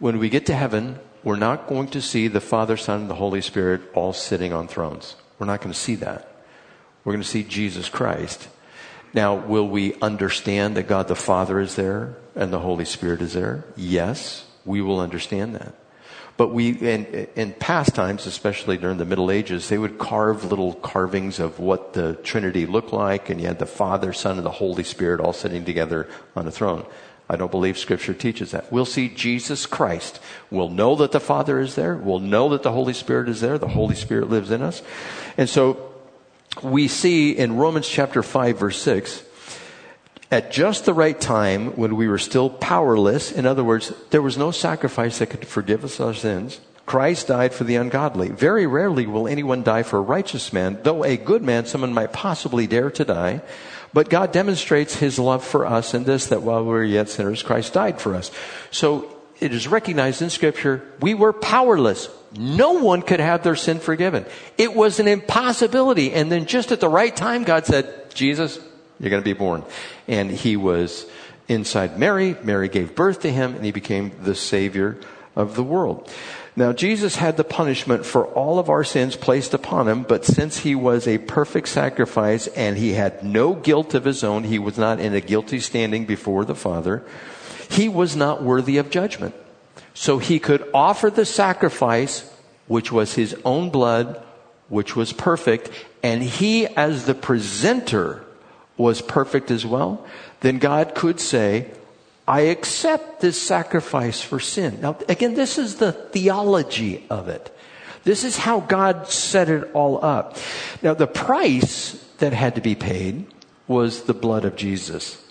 [0.00, 3.16] When we get to heaven, we're not going to see the Father, Son, and the
[3.16, 5.16] Holy Spirit all sitting on thrones.
[5.38, 6.30] We're not going to see that.
[7.04, 8.48] We're going to see Jesus Christ.
[9.12, 13.32] Now, will we understand that God the Father is there and the Holy Spirit is
[13.32, 13.64] there?
[13.74, 15.72] Yes we will understand that.
[16.36, 20.74] But we, in, in past times, especially during the Middle Ages, they would carve little
[20.74, 24.50] carvings of what the Trinity looked like, and you had the Father, Son, and the
[24.50, 26.84] Holy Spirit all sitting together on a throne.
[27.28, 28.70] I don't believe Scripture teaches that.
[28.70, 30.20] We'll see Jesus Christ.
[30.50, 31.96] We'll know that the Father is there.
[31.96, 33.58] We'll know that the Holy Spirit is there.
[33.58, 34.82] The Holy Spirit lives in us.
[35.36, 35.92] And so
[36.62, 39.24] we see in Romans chapter 5, verse 6,
[40.30, 43.32] at just the right time when we were still powerless.
[43.32, 46.60] In other words, there was no sacrifice that could forgive us our sins.
[46.86, 48.28] Christ died for the ungodly.
[48.28, 52.12] Very rarely will anyone die for a righteous man, though a good man, someone might
[52.12, 53.42] possibly dare to die.
[53.96, 57.42] But God demonstrates his love for us in this, that while we were yet sinners,
[57.42, 58.30] Christ died for us.
[58.70, 62.10] So it is recognized in scripture, we were powerless.
[62.38, 64.26] No one could have their sin forgiven.
[64.58, 66.12] It was an impossibility.
[66.12, 68.58] And then just at the right time, God said, Jesus,
[69.00, 69.64] you're going to be born.
[70.06, 71.06] And he was
[71.48, 72.36] inside Mary.
[72.42, 75.00] Mary gave birth to him, and he became the Savior
[75.34, 76.12] of the world.
[76.58, 80.60] Now, Jesus had the punishment for all of our sins placed upon him, but since
[80.60, 84.78] he was a perfect sacrifice and he had no guilt of his own, he was
[84.78, 87.04] not in a guilty standing before the Father,
[87.68, 89.34] he was not worthy of judgment.
[89.92, 92.30] So he could offer the sacrifice,
[92.68, 94.22] which was his own blood,
[94.70, 95.70] which was perfect,
[96.02, 98.24] and he, as the presenter,
[98.78, 100.04] was perfect as well,
[100.40, 101.70] then God could say,
[102.28, 104.80] I accept this sacrifice for sin.
[104.80, 107.56] Now, again, this is the theology of it.
[108.02, 110.36] This is how God set it all up.
[110.82, 113.26] Now, the price that had to be paid
[113.68, 115.22] was the blood of Jesus.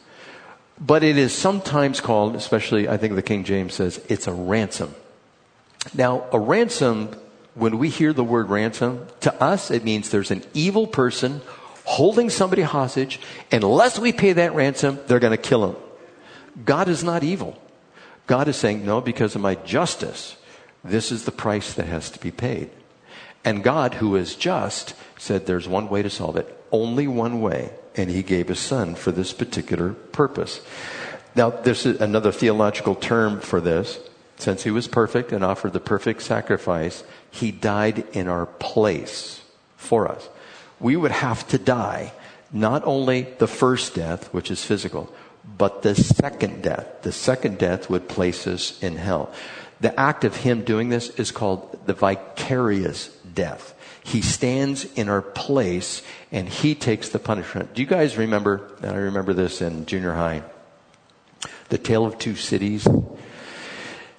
[0.80, 4.94] But it is sometimes called, especially I think the King James says, it's a ransom.
[5.94, 7.16] Now, a ransom,
[7.54, 11.42] when we hear the word ransom, to us it means there's an evil person
[11.86, 13.20] holding somebody hostage.
[13.52, 15.76] Unless we pay that ransom, they're going to kill him.
[16.64, 17.60] God is not evil.
[18.28, 20.38] God is saying, no, because of my justice,
[20.84, 22.70] this is the price that has to be paid.
[23.44, 26.52] And God, who is just, said there's one way to solve it.
[26.72, 27.72] Only one way.
[27.96, 30.62] And he gave his son for this particular purpose.
[31.36, 34.00] Now, there's another theological term for this.
[34.38, 39.42] Since he was perfect and offered the perfect sacrifice, he died in our place
[39.78, 40.28] for us
[40.80, 42.14] we would have to die
[42.52, 45.12] not only the first death, which is physical,
[45.58, 47.02] but the second death.
[47.04, 49.32] The second death would place us in hell.
[49.80, 53.74] The act of him doing this is called the vicarious death.
[54.04, 57.74] He stands in our place and he takes the punishment.
[57.74, 58.72] Do you guys remember?
[58.84, 60.44] I remember this in junior high.
[61.70, 62.88] The Tale of Two Cities.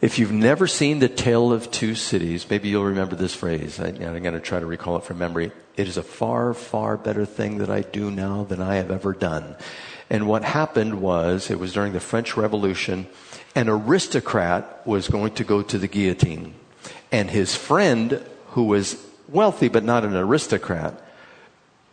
[0.00, 3.80] If you've never seen The Tale of Two Cities, maybe you'll remember this phrase.
[3.80, 5.52] I, am going to try to recall it from memory.
[5.76, 9.12] It is a far, far better thing that I do now than I have ever
[9.12, 9.56] done.
[10.08, 13.06] And what happened was, it was during the French Revolution,
[13.54, 16.54] an aristocrat was going to go to the guillotine.
[17.10, 21.00] And his friend, who was wealthy but not an aristocrat,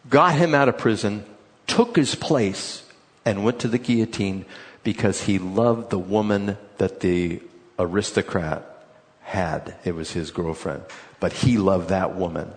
[0.10, 1.26] got him out of prison,
[1.66, 2.84] took his place,
[3.26, 4.46] and went to the guillotine
[4.84, 7.42] because he loved the woman that the
[7.80, 8.86] aristocrat
[9.22, 9.76] had.
[9.84, 10.84] It was his girlfriend.
[11.20, 12.52] But he loved that woman.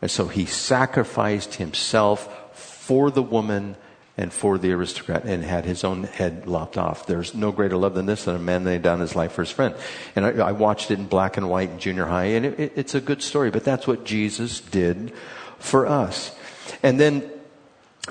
[0.00, 3.76] And so he sacrificed himself for the woman
[4.18, 7.06] and for the aristocrat and had his own head lopped off.
[7.06, 9.50] There's no greater love than this than a man laying down his life for his
[9.52, 9.76] friend.
[10.16, 12.72] And I, I watched it in black and white in junior high, and it, it,
[12.74, 15.12] it's a good story, but that's what Jesus did
[15.58, 16.36] for us.
[16.82, 17.30] And then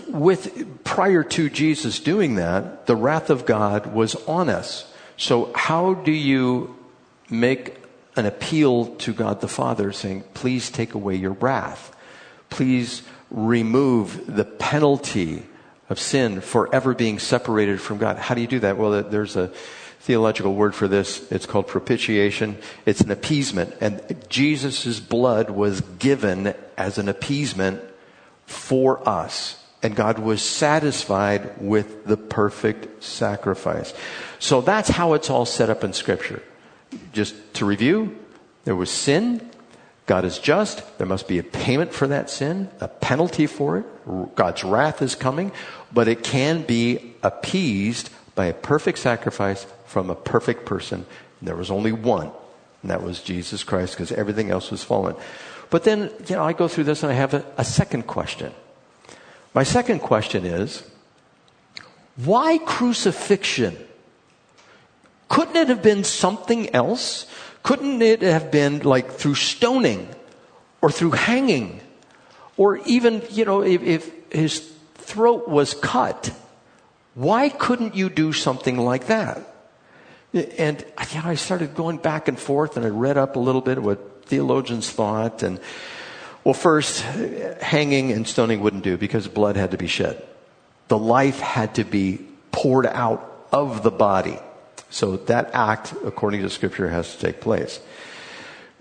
[0.08, 4.89] with prior to Jesus doing that, the wrath of God was on us.
[5.17, 6.74] So how do you
[7.30, 7.76] make
[8.15, 11.93] an appeal to God the Father saying, please take away your wrath?
[12.50, 15.43] Please remove the penalty
[15.89, 18.17] of sin forever being separated from God.
[18.17, 18.78] How do you do that?
[18.78, 19.47] Well, there's a
[20.00, 21.30] theological word for this.
[21.32, 22.58] It's called propitiation.
[22.86, 23.76] It's an appeasement.
[23.82, 27.82] And Jesus' blood was given as an appeasement
[28.45, 29.63] for us.
[29.84, 33.93] And God was satisfied with the perfect sacrifice.
[34.39, 36.41] So that's how it's all set up in Scripture.
[37.13, 38.17] Just to review,
[38.63, 39.50] there was sin.
[40.06, 40.97] God is just.
[40.97, 44.36] There must be a payment for that sin, a penalty for it.
[44.36, 45.52] God's wrath is coming,
[45.93, 51.06] but it can be appeased by a perfect sacrifice from a perfect person.
[51.39, 52.32] And There was only one,
[52.82, 55.15] and that was Jesus Christ, because everything else was fallen.
[55.69, 58.54] But then, you know, I go through this and I have a, a second question.
[59.54, 60.84] My second question is
[62.15, 63.78] why crucifixion?
[65.30, 67.28] Couldn't it have been something else?
[67.63, 70.08] Couldn't it have been like through stoning
[70.82, 71.82] or through hanging?
[72.56, 74.71] Or even, you know, if, if his
[75.08, 76.32] throat was cut,
[77.15, 79.38] why couldn't you do something like that?
[80.34, 83.62] And you know, I started going back and forth and I read up a little
[83.62, 85.60] bit what theologians thought and
[86.43, 87.02] well, first,
[87.62, 90.24] hanging and stoning wouldn't do because blood had to be shed.
[90.88, 92.20] The life had to be
[92.52, 94.39] poured out of the body.
[94.89, 97.82] So that act, according to scripture, has to take place.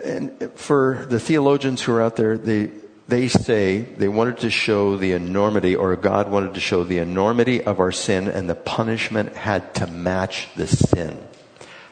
[0.04, 2.70] And for the theologians who are out there, they,
[3.08, 7.62] they say they wanted to show the enormity, or God wanted to show the enormity
[7.62, 11.18] of our sin, and the punishment had to match the sin.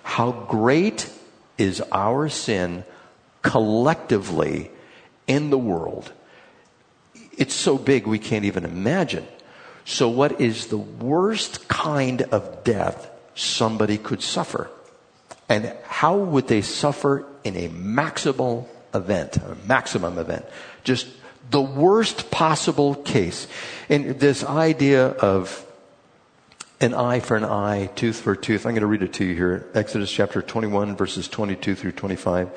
[0.03, 1.09] How great
[1.57, 2.85] is our sin
[3.43, 4.71] collectively
[5.27, 6.13] in the world.
[7.37, 9.27] It's so big we can't even imagine.
[9.85, 14.71] So, what is the worst kind of death somebody could suffer?
[15.49, 20.47] And how would they suffer in a maximal event, a maximum event?
[20.85, 21.09] Just
[21.51, 23.47] the worst possible case.
[23.89, 25.67] And this idea of
[26.81, 29.25] an eye for an eye, tooth for a tooth, I'm going to read it to
[29.25, 29.67] you here.
[29.75, 32.51] Exodus chapter 21, verses 22 through 25.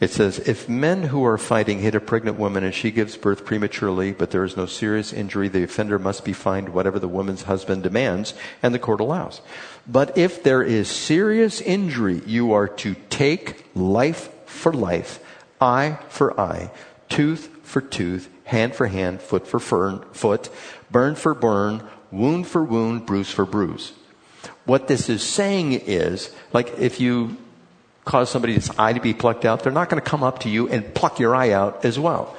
[0.00, 3.44] It says, if men who are fighting hit a pregnant woman and she gives birth
[3.44, 7.42] prematurely, but there is no serious injury, the offender must be fined whatever the woman's
[7.42, 9.40] husband demands and the court allows.
[9.88, 15.18] But if there is serious injury, you are to take life for life,
[15.60, 16.70] eye for eye,
[17.08, 20.50] tooth for tooth, hand for hand, foot for foot,
[20.90, 23.92] burn for burn, wound for wound, bruise for bruise.
[24.64, 27.36] What this is saying is, like if you
[28.04, 30.68] cause somebody's eye to be plucked out, they're not going to come up to you
[30.68, 32.36] and pluck your eye out as well.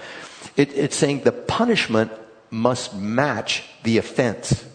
[0.57, 2.11] It, it's saying the punishment
[2.49, 4.65] must match the offense.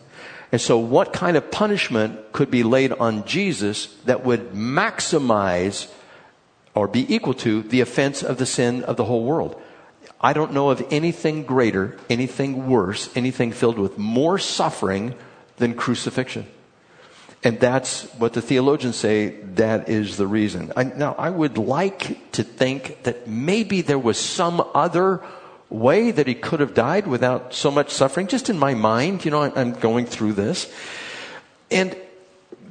[0.52, 5.90] And so, what kind of punishment could be laid on Jesus that would maximize
[6.76, 9.60] or be equal to the offense of the sin of the whole world?
[10.20, 15.14] I don't know of anything greater, anything worse, anything filled with more suffering
[15.56, 16.46] than crucifixion.
[17.42, 20.72] And that's what the theologians say that is the reason.
[20.76, 25.22] I, now, I would like to think that maybe there was some other
[25.68, 28.28] way that he could have died without so much suffering.
[28.28, 30.72] Just in my mind, you know, I'm going through this.
[31.70, 31.94] And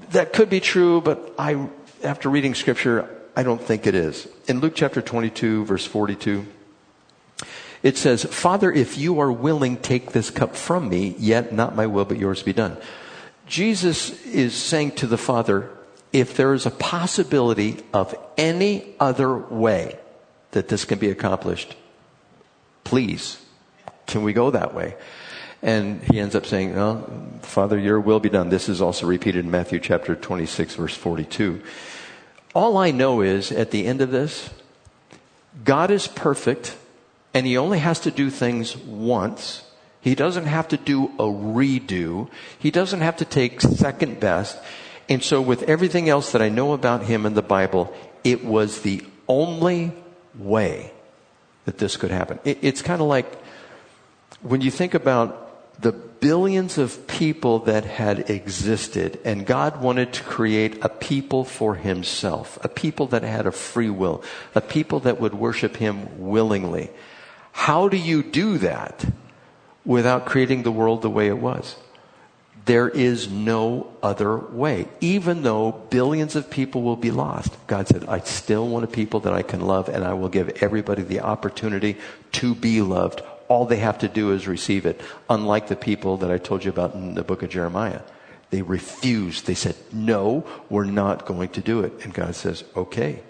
[0.09, 1.67] that could be true, but I,
[2.03, 4.27] after reading scripture, I don't think it is.
[4.47, 6.47] In Luke chapter 22, verse 42,
[7.83, 11.85] it says, Father, if you are willing, take this cup from me, yet not my
[11.85, 12.77] will, but yours be done.
[13.45, 15.69] Jesus is saying to the Father,
[16.13, 19.99] if there is a possibility of any other way
[20.51, 21.75] that this can be accomplished,
[22.85, 23.43] please,
[24.07, 24.95] can we go that way?
[25.61, 27.05] And he ends up saying, oh,
[27.41, 28.49] Father, your will be done.
[28.49, 31.61] This is also repeated in Matthew chapter 26, verse 42.
[32.53, 34.49] All I know is at the end of this,
[35.65, 36.77] God is perfect
[37.33, 39.63] and he only has to do things once
[40.03, 42.29] he doesn't have to do a redo.
[42.59, 44.59] He doesn't have to take second best.
[45.07, 48.81] And so with everything else that I know about him in the Bible, it was
[48.81, 49.93] the only
[50.35, 50.91] way
[51.63, 52.39] that this could happen.
[52.43, 53.33] it's kind of like
[54.41, 60.23] when you think about the billions of people that had existed and God wanted to
[60.23, 64.21] create a people for himself, a people that had a free will,
[64.53, 66.89] a people that would worship him willingly.
[67.53, 69.05] How do you do that?
[69.85, 71.75] without creating the world the way it was.
[72.65, 74.87] There is no other way.
[75.01, 79.19] Even though billions of people will be lost, God said, I still want a people
[79.21, 81.97] that I can love and I will give everybody the opportunity
[82.33, 83.21] to be loved.
[83.49, 85.01] All they have to do is receive it.
[85.29, 88.01] Unlike the people that I told you about in the book of Jeremiah.
[88.49, 89.45] They refused.
[89.45, 92.05] They said, no, we're not going to do it.
[92.05, 93.23] And God says, okay,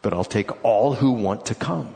[0.00, 1.94] but I'll take all who want to come.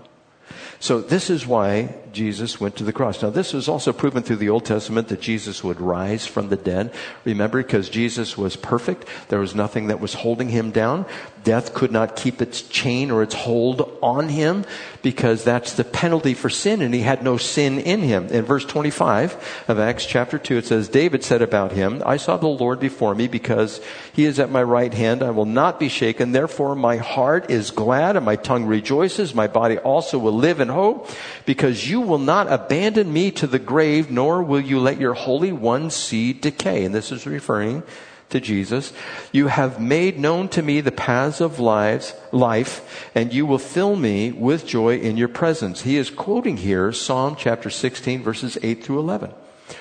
[0.85, 3.23] So this is why Jesus went to the cross.
[3.23, 6.57] Now this was also proven through the Old Testament that Jesus would rise from the
[6.57, 6.93] dead.
[7.25, 11.05] Remember, because Jesus was perfect, there was nothing that was holding him down.
[11.45, 14.65] Death could not keep its chain or its hold on him
[15.03, 18.29] because that's the penalty for sin and he had no sin in him.
[18.29, 22.39] In verse 25 of Acts chapter 2, it says, David said about him, I saw
[22.39, 23.83] the Lord before me because
[24.15, 25.23] he is at my right hand.
[25.23, 26.33] I will not be shaken.
[26.33, 29.35] Therefore my heart is glad and my tongue rejoices.
[29.35, 31.11] My body also will live in hope
[31.45, 35.53] because you will not abandon me to the grave, nor will you let your Holy
[35.53, 36.85] One see decay.
[36.85, 37.83] And this is referring
[38.31, 38.93] to Jesus.
[39.33, 43.97] You have made known to me the paths of lives, life, and you will fill
[43.97, 45.83] me with joy in your presence.
[45.83, 49.33] He is quoting here Psalm chapter 16 verses 8 through 11.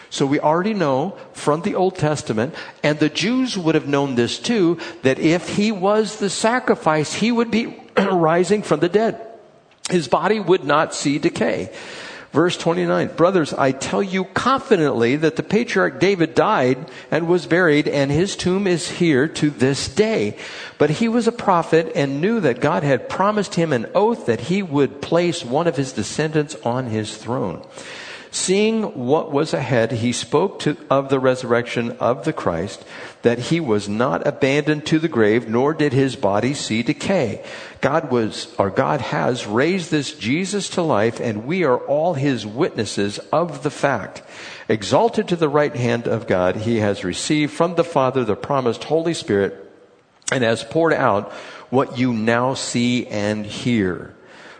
[0.09, 2.53] So we already know from the Old Testament,
[2.83, 7.31] and the Jews would have known this too, that if he was the sacrifice, he
[7.31, 9.19] would be rising from the dead.
[9.89, 11.73] His body would not see decay.
[12.33, 17.87] Verse 29, brothers, I tell you confidently that the patriarch David died and was buried
[17.87, 20.35] and his tomb is here to this day.
[20.79, 24.39] But he was a prophet and knew that God had promised him an oath that
[24.39, 27.63] he would place one of his descendants on his throne.
[28.31, 32.83] Seeing what was ahead, he spoke to, of the resurrection of the Christ,
[33.23, 37.43] that he was not abandoned to the grave, nor did his body see decay.
[37.81, 42.45] God was, or God has raised this Jesus to life, and we are all his
[42.45, 44.21] witnesses of the fact.
[44.69, 48.83] Exalted to the right hand of God, he has received from the Father the promised
[48.83, 49.71] Holy Spirit,
[50.31, 51.31] and has poured out
[51.69, 54.13] what you now see and hear.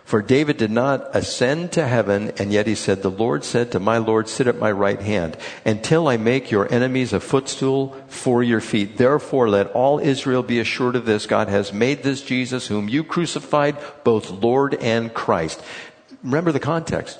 [0.04, 3.80] For David did not ascend to heaven, and yet he said, The Lord said to
[3.80, 8.42] my Lord, Sit at my right hand, until I make your enemies a footstool for
[8.42, 8.98] your feet.
[8.98, 13.02] Therefore, let all Israel be assured of this God has made this Jesus, whom you
[13.02, 15.62] crucified, both Lord and Christ.
[16.22, 17.18] Remember the context.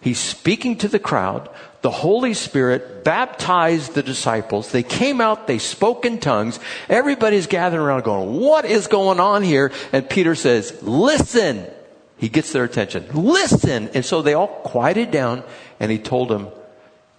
[0.00, 1.48] He's speaking to the crowd.
[1.82, 4.70] The Holy Spirit baptized the disciples.
[4.70, 6.60] They came out, they spoke in tongues.
[6.88, 9.72] Everybody's gathering around going, What is going on here?
[9.92, 11.66] And Peter says, Listen.
[12.16, 13.06] He gets their attention.
[13.12, 13.90] Listen!
[13.94, 15.42] And so they all quieted down
[15.80, 16.48] and he told them,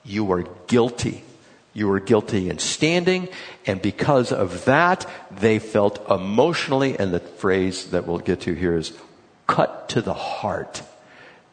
[0.04, 1.24] You are guilty.
[1.74, 3.28] You are guilty in standing.
[3.66, 8.78] And because of that, they felt emotionally, and the phrase that we'll get to here
[8.78, 8.93] is
[9.46, 10.82] cut to the heart.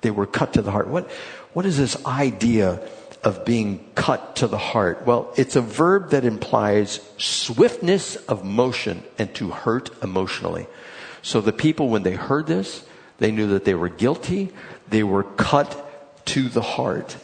[0.02, 0.86] They were cut to the heart.
[0.86, 1.10] What,
[1.52, 2.80] what is this idea
[3.24, 5.04] of being cut to the heart?
[5.06, 10.66] Well, it's a verb that implies swiftness of motion and to hurt emotionally.
[11.22, 12.84] So the people, when they heard this,
[13.22, 14.50] they knew that they were guilty.
[14.88, 17.16] They were cut to the heart.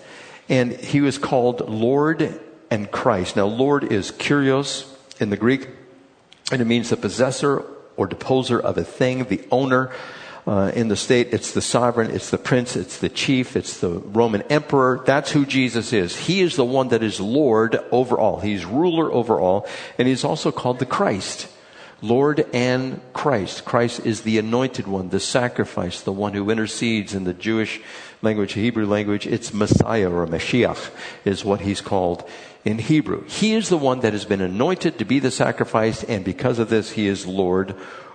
[0.48, 2.40] And he was called Lord
[2.70, 3.34] and Christ.
[3.34, 4.88] Now, Lord is kurios
[5.20, 5.68] in the Greek,
[6.52, 7.64] and it means the possessor
[7.96, 9.90] or deposer of a thing, the owner.
[10.46, 13.90] Uh, in the state, it's the sovereign, it's the prince, it's the chief, it's the
[13.90, 15.02] Roman emperor.
[15.04, 16.16] That's who Jesus is.
[16.16, 18.40] He is the one that is Lord over all.
[18.40, 19.66] He's ruler over all,
[19.98, 21.48] and he's also called the Christ.
[22.00, 23.64] Lord and Christ.
[23.64, 27.80] Christ is the anointed one, the sacrifice, the one who intercedes in the Jewish
[28.22, 29.26] language, Hebrew language.
[29.26, 30.90] It's Messiah or Mashiach
[31.24, 32.28] is what he's called
[32.64, 33.24] in Hebrew.
[33.24, 36.68] He is the one that has been anointed to be the sacrifice, and because of
[36.68, 37.74] this, he is Lord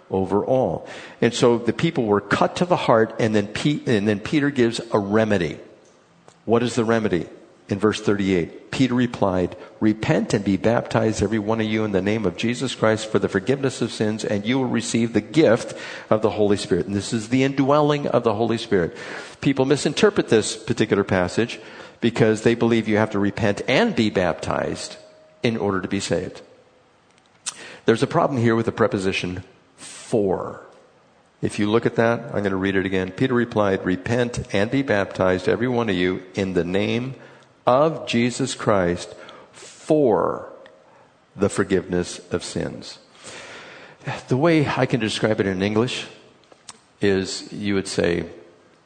[0.10, 0.88] over all.
[1.22, 3.50] And so the people were cut to the heart, and then,
[3.86, 5.60] and then Peter gives a remedy.
[6.46, 7.28] What is the remedy?
[7.70, 12.02] In verse 38, Peter replied, Repent and be baptized, every one of you, in the
[12.02, 15.74] name of Jesus Christ for the forgiveness of sins, and you will receive the gift
[16.10, 16.88] of the Holy Spirit.
[16.88, 18.98] And this is the indwelling of the Holy Spirit.
[19.40, 21.60] People misinterpret this particular passage
[22.02, 24.98] because they believe you have to repent and be baptized
[25.42, 26.42] in order to be saved.
[27.86, 29.44] There's a problem here with the preposition
[29.78, 30.66] for.
[31.42, 33.12] If you look at that, I'm going to read it again.
[33.12, 37.33] Peter replied, Repent and be baptized, every one of you, in the name of
[38.08, 39.16] Jesus Christ
[39.52, 40.52] for
[41.36, 43.00] the forgiveness of sins.
[44.28, 46.08] The way I can describe it in English
[47.02, 48.26] is you would say,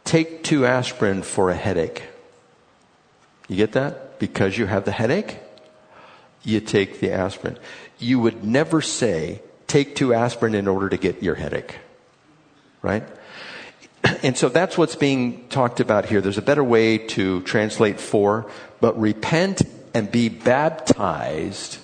[0.04, 2.04] take two aspirin for a headache.
[3.48, 4.20] You get that?
[4.20, 5.40] Because you have the headache,
[6.44, 7.58] you take the aspirin.
[8.00, 11.78] You would never say, take two aspirin in order to get your headache.
[12.82, 13.04] Right?
[14.24, 16.22] And so that's what's being talked about here.
[16.22, 18.50] There's a better way to translate for,
[18.80, 19.62] but repent
[19.94, 21.78] and be baptized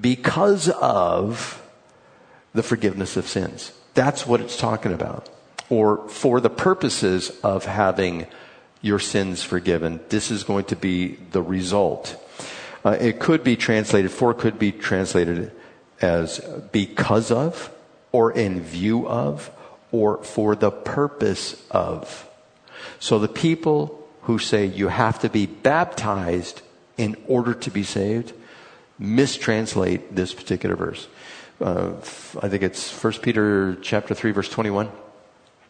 [0.00, 1.62] because of
[2.54, 3.72] the forgiveness of sins.
[3.94, 5.28] That's what it's talking about.
[5.68, 8.26] Or for the purposes of having
[8.82, 10.00] your sins forgiven.
[10.08, 12.16] This is going to be the result.
[12.84, 15.50] Uh, it could be translated, for could be translated
[16.00, 16.38] as
[16.72, 17.70] because of,
[18.12, 19.50] or in view of,
[19.90, 22.28] or for the purpose of.
[23.00, 26.60] So the people who say you have to be baptized
[26.96, 28.32] in order to be saved
[29.00, 31.06] mistranslate this particular verse.
[31.60, 31.92] Uh,
[32.42, 34.90] I think it's 1 Peter chapter 3 verse 21.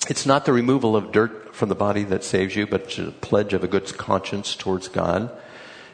[0.08, 3.10] It's not the removal of dirt from the body that saves you, but it's a
[3.10, 5.30] pledge of a good conscience towards God.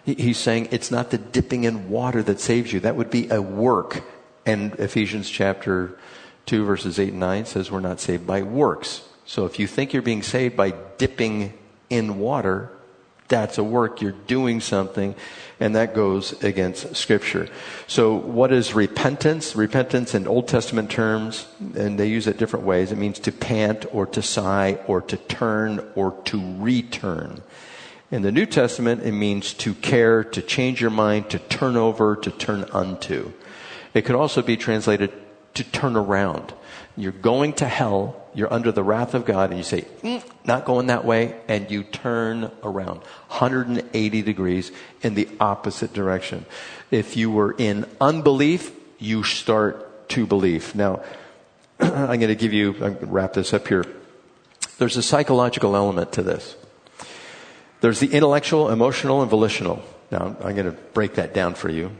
[0.05, 2.81] He's saying it's not the dipping in water that saves you.
[2.81, 4.05] That would be a work.
[4.47, 5.99] And Ephesians chapter
[6.47, 9.03] 2 verses 8 and 9 says we're not saved by works.
[9.25, 11.55] So if you think you're being saved by dipping
[11.93, 12.71] in water,
[13.29, 14.01] that's a work.
[14.01, 15.15] You're doing something,
[15.61, 17.49] and that goes against Scripture.
[17.87, 19.55] So, what is repentance?
[19.55, 22.93] Repentance in Old Testament terms, and they use it different ways.
[22.93, 27.43] It means to pant or to sigh or to turn or to return.
[28.11, 32.17] In the New Testament, it means to care, to change your mind, to turn over,
[32.17, 33.33] to turn unto.
[33.95, 35.13] It could also be translated
[35.55, 36.53] to turn around.
[36.97, 40.65] You're going to hell, you're under the wrath of God, and you say, mm, not
[40.65, 44.73] going that way, and you turn around 180 degrees
[45.03, 46.47] in the opposite direction.
[46.91, 50.75] If you were in unbelief, you start to believe.
[50.75, 51.03] Now,
[51.81, 53.85] I'm going to give you, I'm going to wrap this up here.
[54.79, 56.57] There's a psychological element to this.
[57.81, 59.83] There's the intellectual, emotional, and volitional.
[60.11, 61.91] Now, I'm going to break that down for you.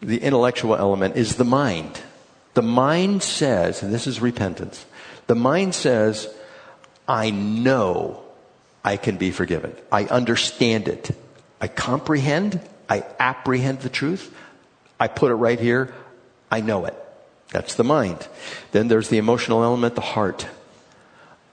[0.00, 2.00] The intellectual element is the mind.
[2.54, 4.84] The mind says, and this is repentance,
[5.26, 6.28] the mind says,
[7.06, 8.22] I know
[8.84, 9.74] I can be forgiven.
[9.90, 11.10] I understand it.
[11.60, 12.60] I comprehend.
[12.88, 14.34] I apprehend the truth.
[14.98, 15.94] I put it right here.
[16.50, 16.94] I know it.
[17.50, 18.26] That's the mind.
[18.72, 20.46] Then there's the emotional element, the heart.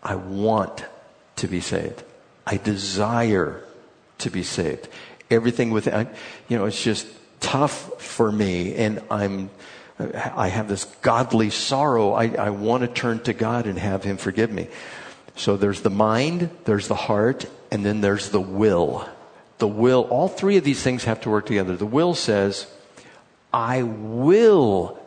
[0.02, 0.86] I want
[1.38, 2.04] to be saved.
[2.46, 3.64] I desire
[4.20, 4.88] to be saved.
[5.30, 6.10] Everything within,
[6.48, 7.08] you know, it's just
[7.40, 9.50] tough for me and I'm,
[10.00, 12.14] I have this godly sorrow.
[12.14, 14.70] I, I want to turn to God and have Him forgive me.
[15.36, 19.08] So there's the mind, there's the heart, and then there's the will.
[19.58, 21.76] The will, all three of these things have to work together.
[21.76, 22.66] The will says,
[23.54, 24.98] I will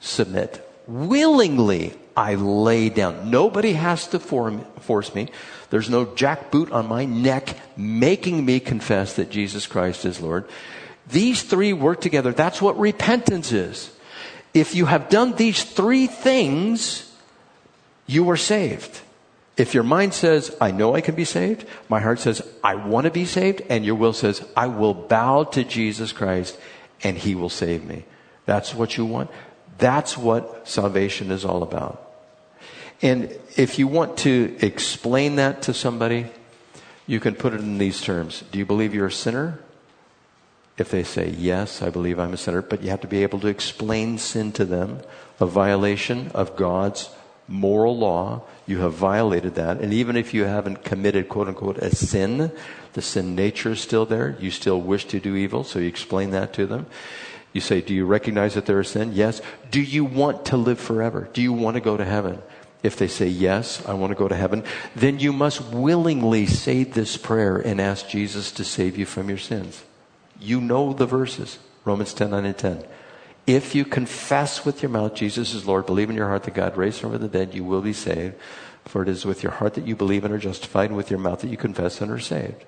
[0.00, 0.66] submit.
[0.86, 3.30] Willingly, I lay down.
[3.30, 5.28] Nobody has to form, force me.
[5.70, 10.44] There's no jackboot on my neck making me confess that Jesus Christ is Lord.
[11.06, 12.32] These three work together.
[12.32, 13.93] That's what repentance is.
[14.54, 17.12] If you have done these three things,
[18.06, 19.00] you are saved.
[19.56, 23.04] If your mind says, I know I can be saved, my heart says, I want
[23.04, 26.58] to be saved, and your will says, I will bow to Jesus Christ
[27.02, 28.04] and he will save me.
[28.46, 29.30] That's what you want.
[29.78, 32.00] That's what salvation is all about.
[33.02, 36.26] And if you want to explain that to somebody,
[37.06, 38.42] you can put it in these terms.
[38.50, 39.60] Do you believe you're a sinner?
[40.76, 43.40] If they say, Yes, I believe I'm a sinner, but you have to be able
[43.40, 45.00] to explain sin to them,
[45.40, 47.10] a violation of God's
[47.46, 48.42] moral law.
[48.66, 49.80] You have violated that.
[49.80, 52.50] And even if you haven't committed, quote unquote, a sin,
[52.94, 54.36] the sin nature is still there.
[54.40, 56.86] You still wish to do evil, so you explain that to them.
[57.52, 59.12] You say, Do you recognize that there is sin?
[59.12, 59.40] Yes.
[59.70, 61.28] Do you want to live forever?
[61.32, 62.42] Do you want to go to heaven?
[62.82, 64.64] If they say, Yes, I want to go to heaven,
[64.96, 69.38] then you must willingly say this prayer and ask Jesus to save you from your
[69.38, 69.84] sins.
[70.44, 71.58] You know the verses.
[71.84, 72.84] Romans 10, 9 and 10.
[73.46, 76.76] If you confess with your mouth Jesus is Lord, believe in your heart that God
[76.76, 78.34] raised him from the dead, you will be saved.
[78.84, 81.18] For it is with your heart that you believe and are justified, and with your
[81.18, 82.64] mouth that you confess and are saved.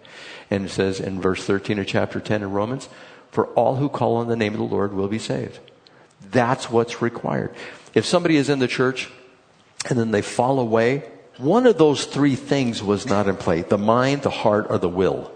[0.51, 2.89] And it says in verse 13 of chapter 10 in Romans,
[3.31, 5.59] For all who call on the name of the Lord will be saved.
[6.31, 7.55] That's what's required.
[7.95, 9.11] If somebody is in the church
[9.89, 11.05] and then they fall away,
[11.37, 14.89] one of those three things was not in play the mind, the heart, or the
[14.89, 15.31] will.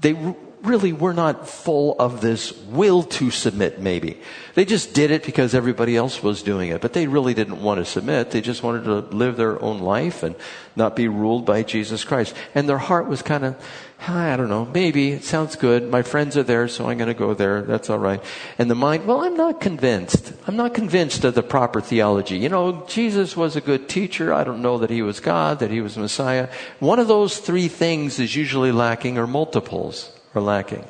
[0.00, 0.14] They
[0.62, 4.20] really were not full of this will to submit, maybe.
[4.54, 7.78] They just did it because everybody else was doing it, but they really didn't want
[7.78, 8.30] to submit.
[8.30, 10.36] They just wanted to live their own life and
[10.76, 12.34] not be ruled by Jesus Christ.
[12.54, 13.56] And their heart was kind of,
[14.06, 15.90] I don't know, maybe, it sounds good.
[15.90, 17.62] My friends are there, so I'm going to go there.
[17.62, 18.22] That's all right.
[18.58, 20.32] And the mind, well, I'm not convinced.
[20.46, 22.38] I'm not convinced of the proper theology.
[22.38, 24.32] You know, Jesus was a good teacher.
[24.32, 26.48] I don't know that he was God, that he was Messiah.
[26.78, 30.84] One of those three things is usually lacking or multiples are lacking.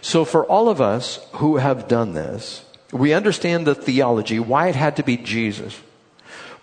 [0.00, 4.74] So for all of us who have done this, we understand the theology, why it
[4.74, 5.78] had to be Jesus.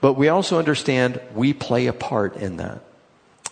[0.01, 2.81] But we also understand we play a part in that.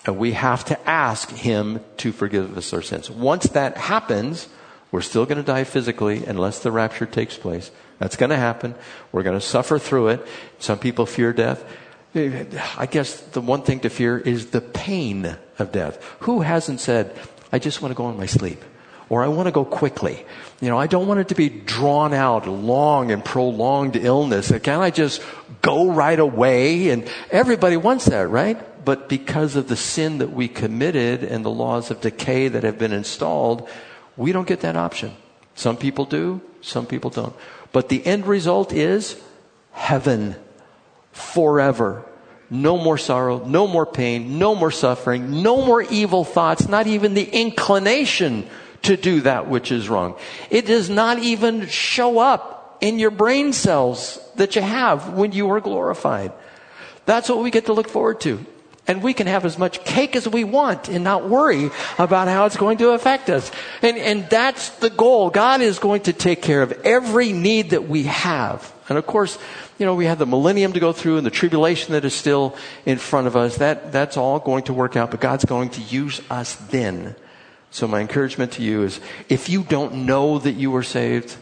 [0.05, 3.09] And we have to ask Him to forgive us our sins.
[3.09, 4.47] Once that happens,
[4.95, 7.69] We're still going to die physically unless the rapture takes place.
[7.99, 8.75] That's going to happen.
[9.11, 10.25] We're going to suffer through it.
[10.59, 11.65] Some people fear death.
[12.15, 16.01] I guess the one thing to fear is the pain of death.
[16.21, 17.13] Who hasn't said,
[17.55, 18.61] I just want to go on my sleep?
[19.07, 20.25] Or I want to go quickly.
[20.59, 24.51] You know, I don't want it to be drawn out, long and prolonged illness.
[24.61, 25.21] Can I just
[25.61, 26.89] go right away?
[26.89, 28.59] And everybody wants that, right?
[28.83, 32.77] But because of the sin that we committed and the laws of decay that have
[32.77, 33.69] been installed,
[34.17, 35.15] we don't get that option.
[35.55, 37.33] Some people do, some people don't.
[37.71, 39.15] But the end result is
[39.71, 40.35] heaven
[41.13, 42.03] forever.
[42.49, 47.13] No more sorrow, no more pain, no more suffering, no more evil thoughts, not even
[47.13, 48.47] the inclination
[48.83, 50.15] to do that which is wrong.
[50.49, 55.49] It does not even show up in your brain cells that you have when you
[55.51, 56.31] are glorified.
[57.05, 58.45] That's what we get to look forward to.
[58.87, 62.45] And we can have as much cake as we want and not worry about how
[62.45, 63.49] it's going to affect us.
[63.81, 65.31] And, and that's the goal.
[65.31, 68.71] God is going to take care of every need that we have.
[68.87, 69.37] And of course,
[69.79, 72.55] you know, we have the millennium to go through and the tribulation that is still
[72.85, 73.57] in front of us.
[73.57, 77.15] That, that's all going to work out, but God's going to use us then.
[77.71, 81.35] So my encouragement to you is if you don't know that you are saved,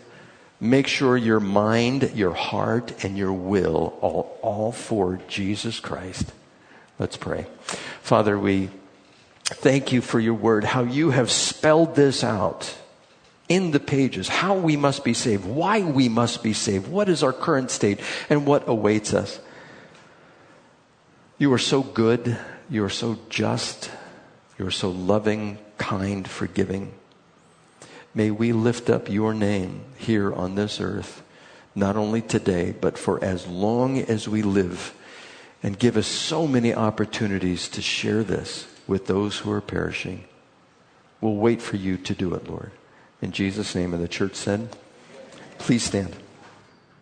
[0.60, 6.32] make sure your mind, your heart, and your will are all for Jesus Christ.
[6.98, 7.46] Let's pray.
[8.02, 8.70] Father, we
[9.44, 12.78] thank you for your word, how you have spelled this out
[13.50, 17.24] in the pages, how we must be saved, why we must be saved, what is
[17.24, 19.40] our current state, and what awaits us.
[21.38, 22.38] You are so good.
[22.70, 23.92] You are so just.
[24.58, 26.94] You are so loving, kind, forgiving.
[28.16, 31.24] May we lift up your name here on this earth,
[31.76, 34.94] not only today, but for as long as we live
[35.64, 40.26] and give us so many opportunities to share this with those who are perishing.
[41.22, 42.72] We'll wait for you to do it, Lord.
[43.24, 44.68] In Jesus' name, and the church said,
[45.58, 46.14] please stand.